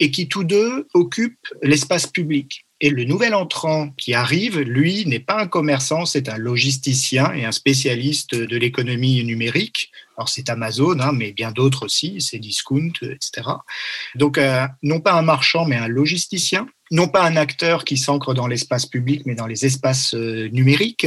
et 0.00 0.10
qui 0.10 0.26
tous 0.26 0.42
deux 0.42 0.88
occupent 0.94 1.54
l'espace 1.62 2.08
public. 2.08 2.66
Et 2.84 2.90
le 2.90 3.04
nouvel 3.04 3.32
entrant 3.32 3.90
qui 3.90 4.12
arrive, 4.12 4.58
lui, 4.58 5.06
n'est 5.06 5.20
pas 5.20 5.40
un 5.40 5.46
commerçant, 5.46 6.04
c'est 6.04 6.28
un 6.28 6.36
logisticien 6.36 7.32
et 7.32 7.44
un 7.44 7.52
spécialiste 7.52 8.34
de 8.34 8.56
l'économie 8.56 9.22
numérique. 9.24 9.92
Alors 10.16 10.28
c'est 10.28 10.50
Amazon, 10.50 10.98
hein, 10.98 11.12
mais 11.12 11.30
bien 11.30 11.52
d'autres 11.52 11.84
aussi, 11.84 12.20
c'est 12.20 12.40
Discount, 12.40 12.92
etc. 13.02 13.48
Donc 14.16 14.36
euh, 14.36 14.66
non 14.82 14.98
pas 14.98 15.12
un 15.12 15.22
marchand, 15.22 15.64
mais 15.64 15.76
un 15.76 15.86
logisticien. 15.86 16.66
Non 16.90 17.06
pas 17.06 17.22
un 17.24 17.36
acteur 17.36 17.84
qui 17.84 17.96
s'ancre 17.96 18.34
dans 18.34 18.48
l'espace 18.48 18.84
public, 18.84 19.22
mais 19.26 19.36
dans 19.36 19.46
les 19.46 19.64
espaces 19.64 20.14
euh, 20.14 20.48
numériques 20.48 21.06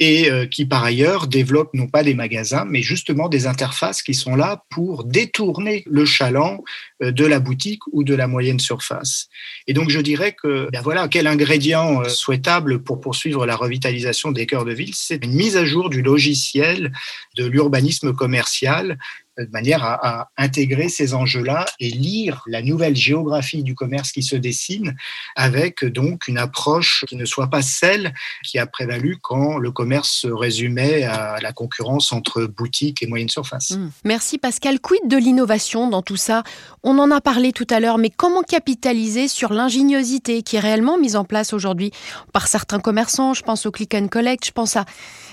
et 0.00 0.30
euh, 0.30 0.46
qui 0.46 0.64
par 0.64 0.82
ailleurs 0.82 1.26
développe 1.26 1.74
non 1.74 1.86
pas 1.86 2.02
des 2.02 2.14
magasins, 2.14 2.64
mais 2.66 2.80
justement 2.80 3.28
des 3.28 3.46
interfaces 3.46 4.02
qui 4.02 4.14
sont 4.14 4.34
là 4.34 4.64
pour 4.70 5.04
détourner 5.04 5.84
le 5.86 6.06
chaland 6.06 6.64
euh, 7.02 7.12
de 7.12 7.26
la 7.26 7.38
boutique 7.38 7.82
ou 7.92 8.02
de 8.02 8.14
la 8.14 8.26
moyenne 8.26 8.58
surface. 8.58 9.28
Et 9.66 9.74
donc 9.74 9.90
je 9.90 10.00
dirais 10.00 10.34
que 10.42 10.68
ben 10.72 10.80
voilà 10.80 11.06
quel 11.06 11.26
ingrédient 11.26 12.00
euh, 12.00 12.08
souhaitable 12.08 12.82
pour 12.82 13.00
poursuivre 13.00 13.44
la 13.44 13.56
revitalisation 13.56 14.32
des 14.32 14.46
cœurs 14.46 14.64
de 14.64 14.72
ville, 14.72 14.94
c'est 14.94 15.22
une 15.22 15.34
mise 15.34 15.58
à 15.58 15.66
jour 15.66 15.90
du 15.90 16.00
logiciel 16.00 16.92
de 17.36 17.44
l'urbanisme 17.44 18.14
commercial 18.14 18.98
de 19.44 19.50
manière 19.50 19.84
à, 19.84 20.28
intégrer 20.36 20.88
ces 20.88 21.14
enjeux-là 21.14 21.66
et 21.78 21.90
lire 21.90 22.42
la 22.46 22.62
nouvelle 22.62 22.96
géographie 22.96 23.62
du 23.62 23.74
commerce 23.74 24.12
qui 24.12 24.22
se 24.22 24.36
dessine 24.36 24.96
avec 25.36 25.84
donc 25.84 26.28
une 26.28 26.38
approche 26.38 27.04
qui 27.08 27.16
ne 27.16 27.24
soit 27.24 27.48
pas 27.48 27.62
celle 27.62 28.12
qui 28.44 28.58
a 28.58 28.66
prévalu 28.66 29.18
quand 29.20 29.58
le 29.58 29.70
commerce 29.70 30.10
se 30.10 30.28
résumait 30.28 31.04
à 31.04 31.38
la 31.40 31.52
concurrence 31.52 32.12
entre 32.12 32.44
boutiques 32.44 33.02
et 33.02 33.06
moyenne 33.06 33.28
surface. 33.28 33.72
Mmh. 33.72 33.90
Merci 34.04 34.38
Pascal. 34.38 34.80
Quid 34.80 35.00
de 35.06 35.16
l'innovation 35.16 35.88
dans 35.88 36.02
tout 36.02 36.16
ça? 36.16 36.42
On 36.82 36.98
en 36.98 37.10
a 37.10 37.20
parlé 37.20 37.52
tout 37.52 37.66
à 37.70 37.80
l'heure, 37.80 37.98
mais 37.98 38.10
comment 38.10 38.42
capitaliser 38.42 39.28
sur 39.28 39.52
l'ingéniosité 39.52 40.42
qui 40.42 40.56
est 40.56 40.60
réellement 40.60 40.98
mise 40.98 41.16
en 41.16 41.24
place 41.24 41.52
aujourd'hui? 41.52 41.90
Par 42.32 42.48
certains 42.48 42.80
commerçants 42.80 43.34
Je 43.34 43.42
pense 43.42 43.66
au 43.66 43.70
click 43.70 43.94
and 43.94 44.08
collect, 44.08 44.46
je 44.46 44.52
pense 44.52 44.76
à 44.76 44.84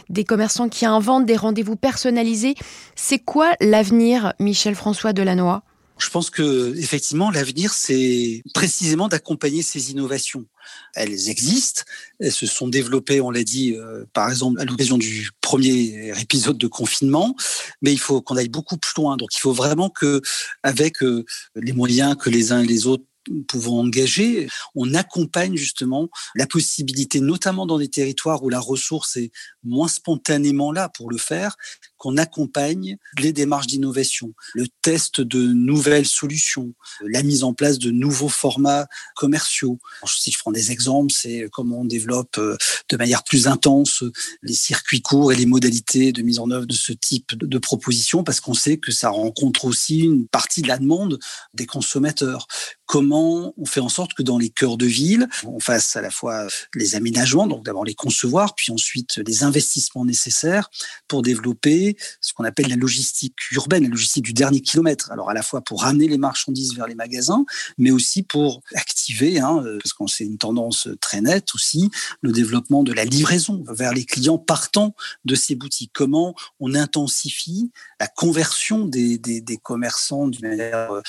des 0.10 0.24
commerçants 0.24 0.70
qui 0.70 0.86
inventent 0.86 1.26
des 1.26 1.36
rendez-vous 1.36 1.76
personnalisés. 1.76 2.56
C'est 2.96 3.20
quoi 3.20 3.52
l'avenir, 3.60 4.34
Michel 4.40 4.76
François 4.76 5.14
Delannoy? 5.14 5.62
Je 5.98 6.10
pense 6.10 6.30
que 6.30 6.76
effectivement 6.78 7.32
l'avenir 7.32 7.74
c'est 7.74 8.44
précisément 8.54 9.08
d'accompagner 9.08 9.64
ces 9.64 9.92
innovations. 9.92 10.46
Elles 10.94 11.30
existent, 11.30 11.84
elles 12.20 12.32
se 12.32 12.46
sont 12.46 12.68
développées, 12.68 13.20
on 13.20 13.32
l'a 13.32 13.44
dit 13.44 13.74
euh, 13.74 14.06
par 14.14 14.30
exemple 14.30 14.60
à 14.62 14.66
l'occasion 14.66 14.98
du 14.98 15.32
premier 15.42 16.12
épisode 16.20 16.58
de 16.58 16.68
confinement, 16.68 17.36
mais 17.82 17.94
il 17.94 18.00
faut 18.00 18.22
qu'on 18.22 18.38
aille 18.38 18.50
beaucoup 18.50 18.78
plus 18.78 18.94
loin. 18.98 19.18
Donc 19.18 19.34
il 19.34 19.40
faut 19.40 19.54
vraiment 19.54 19.90
que 19.90 20.22
avec 20.62 21.02
euh, 21.02 21.26
les 21.56 21.74
moyens 21.74 22.16
que 22.16 22.30
les 22.30 22.52
uns 22.52 22.62
et 22.62 22.68
les 22.68 22.86
autres 22.86 23.06
pouvons 23.48 23.80
engager, 23.80 24.48
on 24.76 24.94
accompagne 24.94 25.56
justement 25.56 26.10
la 26.36 26.48
possibilité, 26.48 27.20
notamment 27.20 27.66
dans 27.66 27.78
des 27.78 27.88
territoires 27.88 28.44
où 28.44 28.50
la 28.50 28.60
ressource 28.60 29.18
est 29.18 29.32
moins 29.64 29.88
spontanément 29.88 30.72
là 30.72 30.90
pour 30.90 31.10
le 31.10 31.18
faire, 31.18 31.56
qu'on 31.98 32.18
accompagne 32.18 32.98
les 33.20 33.34
démarches 33.34 33.68
d'innovation, 33.68 34.34
le 34.54 34.68
test 34.82 35.20
de 35.22 35.40
nouvelles 35.54 36.06
solutions, 36.06 36.74
la 37.02 37.24
mise 37.24 37.44
en 37.44 37.54
place 37.54 37.80
de 37.80 37.92
nouveaux 37.92 38.30
formats 38.30 38.86
commerciaux. 39.16 39.80
Si 40.06 40.32
je 40.32 40.38
prends 40.38 40.52
des 40.52 40.72
exemples, 40.72 41.12
c'est 41.12 41.48
comment 41.52 41.82
on 41.82 41.86
développe 41.86 42.38
euh, 42.38 42.56
de 42.90 42.98
manière 42.98 43.24
plus 43.24 43.48
intense 43.48 44.04
les 44.44 44.54
circuits 44.54 45.02
courts 45.02 45.32
et 45.32 45.36
les 45.36 45.46
modalités 45.46 46.12
de 46.12 46.22
mise 46.22 46.40
en 46.40 46.52
œuvre 46.52 46.66
de 46.66 46.74
ce 46.74 46.94
type 46.94 47.36
de 47.36 47.58
propositions, 47.58 48.24
parce 48.24 48.40
qu'on 48.40 48.54
sait 48.54 48.78
que 48.78 48.92
ça 48.92 49.10
rencontre 49.10 49.66
aussi 49.66 50.00
une 50.00 50.28
partie 50.28 50.62
de 50.62 50.68
la 50.68 50.78
demande 50.78 51.20
des 51.54 51.66
consommateurs. 51.66 52.48
Comment 52.86 53.17
on 53.20 53.66
fait 53.66 53.80
en 53.80 53.90
sorte 53.90 54.14
que 54.14 54.24
dans 54.24 54.38
les 54.38 54.50
cœurs 54.50 54.78
de 54.78 54.86
ville, 54.86 55.28
on 55.46 55.60
fasse 55.60 55.96
à 55.96 56.02
la 56.02 56.12
fois 56.12 56.48
les 56.76 56.96
aménagements, 56.96 57.48
donc 57.48 57.66
d'abord 57.66 57.86
les 57.86 57.96
concevoir, 57.96 58.56
puis 58.56 58.72
ensuite 58.72 59.18
les 59.26 59.44
investissements 59.44 60.06
nécessaires 60.06 60.70
pour 61.08 61.22
développer 61.22 61.98
ce 62.22 62.34
qu'on 62.34 62.44
appelle 62.44 62.68
la 62.68 62.76
logistique 62.76 63.36
urbaine, 63.52 63.84
la 63.84 63.90
logistique 63.90 64.24
du 64.24 64.34
dernier 64.34 64.62
kilomètre. 64.62 65.12
Alors 65.12 65.30
à 65.30 65.34
la 65.34 65.44
fois 65.44 65.62
pour 65.62 65.84
ramener 65.84 66.08
les 66.08 66.18
marchandises 66.18 66.76
vers 66.76 66.88
les 66.88 66.96
magasins, 66.96 67.46
mais 67.78 67.92
aussi 67.92 68.24
pour 68.24 68.62
activer, 68.76 69.40
hein, 69.40 69.62
euh, 69.66 69.80
parce 69.82 69.94
qu'on 69.94 70.08
c'est 70.08 70.26
une 70.26 70.38
tendance 70.38 70.88
très 71.02 71.22
nette 71.22 71.54
aussi, 71.54 71.90
le 72.22 72.32
développement 72.32 72.84
de 72.84 72.94
la 72.94 73.06
livraison 73.06 73.64
vers 73.70 73.94
les 73.94 74.06
clients 74.06 74.38
partant 74.38 74.96
de 75.26 75.36
ces 75.36 75.56
boutiques. 75.56 75.92
Comment 75.94 76.36
on 76.60 76.76
intensifie 76.76 77.72
la 78.00 78.08
conversion 78.08 78.86
des, 78.86 79.18
des, 79.18 79.42
des 79.42 79.58
commerçants 79.58 80.28
d'une 80.28 80.48
manière 80.48 80.92
euh, 80.92 81.02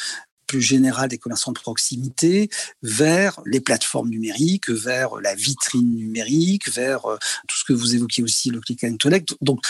plus 0.48 0.61
générale 0.61 1.08
des 1.08 1.18
commerçants 1.18 1.52
de 1.52 1.61
proximité 1.61 2.50
vers 2.82 3.40
les 3.46 3.61
plateformes 3.61 4.08
numériques, 4.08 4.70
vers 4.70 5.16
la 5.16 5.37
vitrine 5.37 5.94
numérique, 5.94 6.68
vers 6.68 7.06
euh, 7.06 7.16
tout 7.46 7.56
ce 7.56 7.64
que 7.64 7.72
vous 7.72 7.94
évoquiez 7.94 8.24
aussi, 8.24 8.50
le 8.50 8.61
click 8.61 8.82
and 8.82 8.96
collect. 9.00 9.37
Donc, 9.40 9.61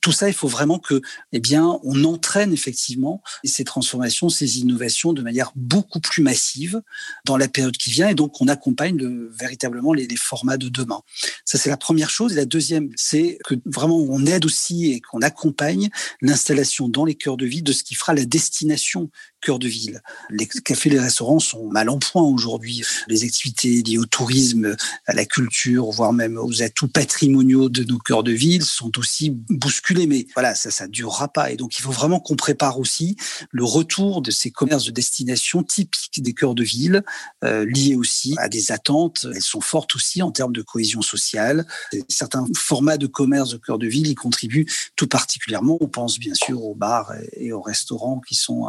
tout 0.00 0.12
ça, 0.12 0.28
il 0.28 0.34
faut 0.34 0.48
vraiment 0.48 0.78
que, 0.78 1.02
eh 1.32 1.40
bien, 1.40 1.78
on 1.82 2.04
entraîne 2.04 2.52
effectivement 2.52 3.22
ces 3.44 3.64
transformations, 3.64 4.28
ces 4.28 4.60
innovations 4.60 5.12
de 5.12 5.22
manière 5.22 5.52
beaucoup 5.54 6.00
plus 6.00 6.22
massive 6.22 6.80
dans 7.26 7.36
la 7.36 7.48
période 7.48 7.76
qui 7.76 7.90
vient, 7.90 8.08
et 8.08 8.14
donc 8.14 8.40
on 8.40 8.48
accompagne 8.48 9.28
véritablement 9.28 9.92
les, 9.92 10.08
formats 10.16 10.56
de 10.56 10.68
demain. 10.68 11.02
Ça, 11.44 11.58
c'est 11.58 11.70
la 11.70 11.76
première 11.76 12.10
chose. 12.10 12.32
Et 12.32 12.36
la 12.36 12.44
deuxième, 12.44 12.90
c'est 12.96 13.38
que 13.44 13.54
vraiment 13.64 13.98
on 13.98 14.26
aide 14.26 14.44
aussi 14.44 14.92
et 14.92 15.00
qu'on 15.00 15.22
accompagne 15.22 15.88
l'installation 16.20 16.88
dans 16.88 17.04
les 17.04 17.14
cœurs 17.14 17.36
de 17.36 17.46
ville 17.46 17.62
de 17.62 17.72
ce 17.72 17.82
qui 17.82 17.94
fera 17.94 18.12
la 18.12 18.24
destination 18.24 19.10
cœur 19.40 19.58
de 19.58 19.68
ville. 19.68 20.02
Les 20.30 20.46
cafés, 20.46 20.90
les 20.90 21.00
restaurants 21.00 21.40
sont 21.40 21.66
mal 21.68 21.88
en 21.88 21.98
point 21.98 22.22
aujourd'hui. 22.22 22.82
Les 23.08 23.24
activités 23.24 23.82
liées 23.82 23.98
au 23.98 24.06
tourisme, 24.06 24.76
à 25.06 25.14
la 25.14 25.24
culture, 25.24 25.90
voire 25.90 26.12
même 26.12 26.38
aux 26.38 26.62
atouts 26.62 26.88
patrimoniaux 26.88 27.68
de 27.68 27.84
nos 27.84 27.98
cœurs 27.98 28.22
de 28.22 28.32
ville 28.32 28.62
sont 28.62 28.98
aussi 28.98 29.30
bousculées 29.48 29.90
circuler, 29.90 30.06
mais 30.06 30.26
voilà, 30.34 30.54
ça, 30.54 30.70
ça 30.70 30.86
durera 30.86 31.28
pas. 31.28 31.50
Et 31.50 31.56
donc, 31.56 31.78
il 31.78 31.82
faut 31.82 31.90
vraiment 31.90 32.20
qu'on 32.20 32.36
prépare 32.36 32.78
aussi 32.78 33.16
le 33.50 33.64
retour 33.64 34.22
de 34.22 34.30
ces 34.30 34.50
commerces 34.50 34.84
de 34.84 34.90
destination 34.90 35.62
typiques 35.62 36.22
des 36.22 36.32
cœurs 36.32 36.54
de 36.54 36.62
ville, 36.62 37.02
euh, 37.44 37.64
liés 37.66 37.96
aussi 37.96 38.34
à 38.38 38.48
des 38.48 38.72
attentes. 38.72 39.26
Elles 39.34 39.42
sont 39.42 39.60
fortes 39.60 39.94
aussi 39.94 40.22
en 40.22 40.30
termes 40.30 40.52
de 40.52 40.62
cohésion 40.62 41.02
sociale. 41.02 41.66
Certains 42.08 42.44
formats 42.56 42.98
de 42.98 43.06
commerce 43.06 43.50
de 43.50 43.56
cœur 43.56 43.78
de 43.78 43.86
ville 43.86 44.08
y 44.08 44.14
contribuent 44.14 44.66
tout 44.96 45.06
particulièrement. 45.06 45.78
On 45.80 45.88
pense 45.88 46.18
bien 46.18 46.34
sûr 46.34 46.62
aux 46.62 46.74
bars 46.74 47.12
et 47.34 47.52
aux 47.52 47.62
restaurants 47.62 48.20
qui 48.20 48.34
sont 48.34 48.66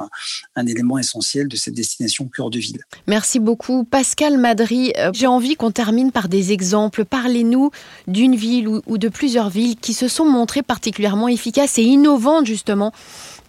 un 0.56 0.61
élément 0.66 0.98
essentiel 0.98 1.48
de 1.48 1.56
cette 1.56 1.74
destination 1.74 2.30
cœur 2.34 2.50
de 2.50 2.60
ville. 2.60 2.82
Merci 3.08 3.40
beaucoup. 3.40 3.84
Pascal 3.84 4.38
Madry, 4.38 4.94
euh, 4.98 5.12
j'ai 5.14 5.28
envie 5.28 5.56
qu'on 5.56 5.72
termine 5.72 6.12
par 6.12 6.30
des 6.30 6.52
exemples. 6.52 7.06
Parlez-nous 7.06 7.72
d'une 8.08 8.36
ville 8.36 8.68
ou 8.68 8.98
de 8.98 9.10
plusieurs 9.10 9.50
villes 9.50 9.76
qui 9.76 9.94
se 9.94 10.08
sont 10.08 10.26
montrées 10.26 10.64
particulièrement 10.64 11.28
efficaces 11.28 11.78
et 11.78 11.84
innovantes 11.84 12.46
justement 12.46 12.92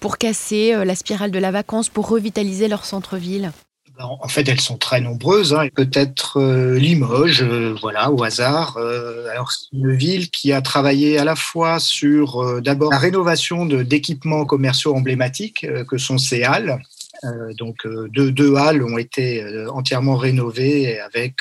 pour 0.00 0.18
casser 0.18 0.74
euh, 0.74 0.84
la 0.84 0.94
spirale 0.94 1.30
de 1.30 1.38
la 1.38 1.50
vacance, 1.50 1.88
pour 1.88 2.08
revitaliser 2.08 2.68
leur 2.68 2.84
centre-ville 2.84 3.52
en 3.98 4.26
fait, 4.26 4.48
elles 4.48 4.60
sont 4.60 4.78
très 4.78 5.00
nombreuses. 5.00 5.54
Hein. 5.54 5.68
Peut-être 5.76 6.40
euh, 6.40 6.76
Limoges, 6.76 7.44
voilà, 7.80 8.10
au 8.10 8.24
hasard. 8.24 8.76
alors, 9.30 9.52
c'est 9.52 9.68
une 9.72 9.94
ville 9.94 10.28
qui 10.30 10.52
a 10.52 10.60
travaillé 10.60 11.18
à 11.18 11.24
la 11.24 11.36
fois 11.36 11.78
sur 11.78 12.60
d'abord 12.62 12.90
la 12.90 12.98
rénovation 12.98 13.64
d'équipements 13.64 14.44
commerciaux 14.44 14.96
emblématiques 14.96 15.66
que 15.88 15.98
sont 15.98 16.18
ces 16.18 16.42
halles, 16.42 16.80
donc 17.56 17.86
euh, 17.86 18.08
deux, 18.10 18.32
deux, 18.32 18.56
halles 18.56 18.82
ont 18.82 18.98
été 18.98 19.42
euh, 19.42 19.70
entièrement 19.70 20.16
rénovées 20.16 20.98
avec 21.00 21.32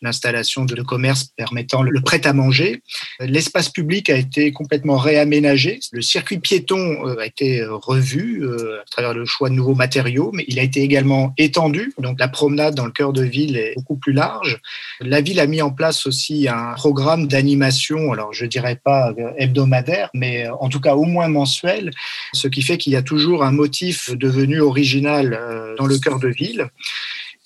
l'installation 0.00 0.64
de 0.64 0.80
commerces 0.82 1.24
permettant 1.36 1.82
le 1.82 2.00
prêt-à-manger. 2.00 2.82
L'espace 3.20 3.68
public 3.68 4.10
a 4.10 4.16
été 4.16 4.52
complètement 4.52 4.96
réaménagé. 4.96 5.80
Le 5.92 6.02
circuit 6.02 6.38
piéton 6.38 7.04
a 7.18 7.26
été 7.26 7.64
revu 7.64 8.46
à 8.46 8.84
travers 8.90 9.14
le 9.14 9.24
choix 9.24 9.48
de 9.48 9.54
nouveaux 9.54 9.74
matériaux, 9.74 10.30
mais 10.32 10.44
il 10.48 10.58
a 10.58 10.62
été 10.62 10.80
également 10.80 11.34
étendu. 11.38 11.92
Donc 11.98 12.18
la 12.18 12.28
promenade 12.28 12.74
dans 12.74 12.86
le 12.86 12.92
cœur 12.92 13.12
de 13.12 13.22
ville 13.22 13.56
est 13.56 13.74
beaucoup 13.76 13.96
plus 13.96 14.12
large. 14.12 14.58
La 15.00 15.20
ville 15.20 15.40
a 15.40 15.46
mis 15.46 15.62
en 15.62 15.70
place 15.70 16.06
aussi 16.06 16.48
un 16.48 16.74
programme 16.74 17.26
d'animation, 17.26 18.12
alors 18.12 18.32
je 18.32 18.46
dirais 18.46 18.80
pas 18.82 19.12
hebdomadaire, 19.36 20.10
mais 20.14 20.48
en 20.48 20.68
tout 20.68 20.80
cas 20.80 20.94
au 20.94 21.04
moins 21.04 21.28
mensuel, 21.28 21.90
ce 22.32 22.48
qui 22.48 22.62
fait 22.62 22.78
qu'il 22.78 22.92
y 22.92 22.96
a 22.96 23.02
toujours 23.02 23.44
un 23.44 23.52
motif 23.52 24.10
devenu 24.10 24.60
original 24.60 25.01
euh, 25.06 25.74
dans 25.76 25.86
le 25.86 25.98
cœur 25.98 26.18
de 26.18 26.28
ville. 26.28 26.68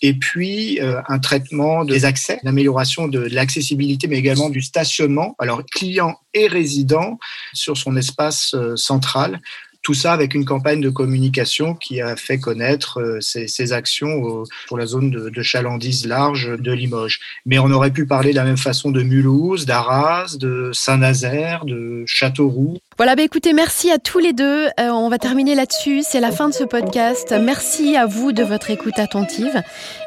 Et 0.02 0.14
puis 0.14 0.80
euh, 0.80 1.00
un 1.08 1.18
traitement 1.18 1.84
des 1.84 2.04
accès, 2.04 2.38
l'amélioration 2.42 3.08
de 3.08 3.20
l'accessibilité, 3.20 4.08
mais 4.08 4.18
également 4.18 4.50
du 4.50 4.60
stationnement, 4.60 5.34
alors 5.38 5.64
client 5.64 6.18
et 6.34 6.48
résident 6.48 7.18
sur 7.54 7.76
son 7.76 7.96
espace 7.96 8.54
euh, 8.54 8.76
central, 8.76 9.40
tout 9.86 9.94
ça 9.94 10.12
avec 10.12 10.34
une 10.34 10.44
campagne 10.44 10.80
de 10.80 10.90
communication 10.90 11.76
qui 11.76 12.00
a 12.00 12.16
fait 12.16 12.40
connaître 12.40 13.00
euh, 13.00 13.20
ces, 13.20 13.72
actions 13.72 14.42
pour 14.66 14.78
la 14.78 14.84
zone 14.84 15.12
de, 15.12 15.42
chalandise 15.42 16.08
large 16.08 16.58
de 16.58 16.72
Limoges. 16.72 17.20
Mais 17.44 17.60
on 17.60 17.70
aurait 17.70 17.92
pu 17.92 18.04
parler 18.04 18.30
de 18.30 18.34
la 18.34 18.42
même 18.42 18.56
façon 18.56 18.90
de 18.90 19.04
Mulhouse, 19.04 19.64
d'Arras, 19.64 20.38
de 20.40 20.72
Saint-Nazaire, 20.72 21.66
de 21.66 22.02
Châteauroux. 22.04 22.78
Voilà, 22.96 23.14
bah 23.14 23.22
écoutez, 23.22 23.52
merci 23.52 23.92
à 23.92 23.98
tous 23.98 24.18
les 24.18 24.32
deux. 24.32 24.66
Euh, 24.66 24.88
on 24.90 25.08
va 25.08 25.18
terminer 25.18 25.54
là-dessus. 25.54 26.02
C'est 26.02 26.18
la 26.18 26.32
fin 26.32 26.48
de 26.48 26.54
ce 26.54 26.64
podcast. 26.64 27.32
Merci 27.40 27.94
à 27.94 28.06
vous 28.06 28.32
de 28.32 28.42
votre 28.42 28.70
écoute 28.70 28.98
attentive 28.98 29.62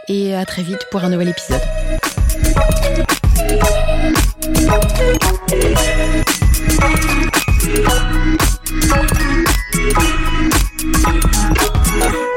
et 0.10 0.36
à 0.36 0.44
très 0.44 0.62
vite 0.62 0.88
pour 0.92 1.06
un 1.06 1.10
nouvel 1.10 1.30
épisode. 1.30 1.62
Thank 12.00 12.29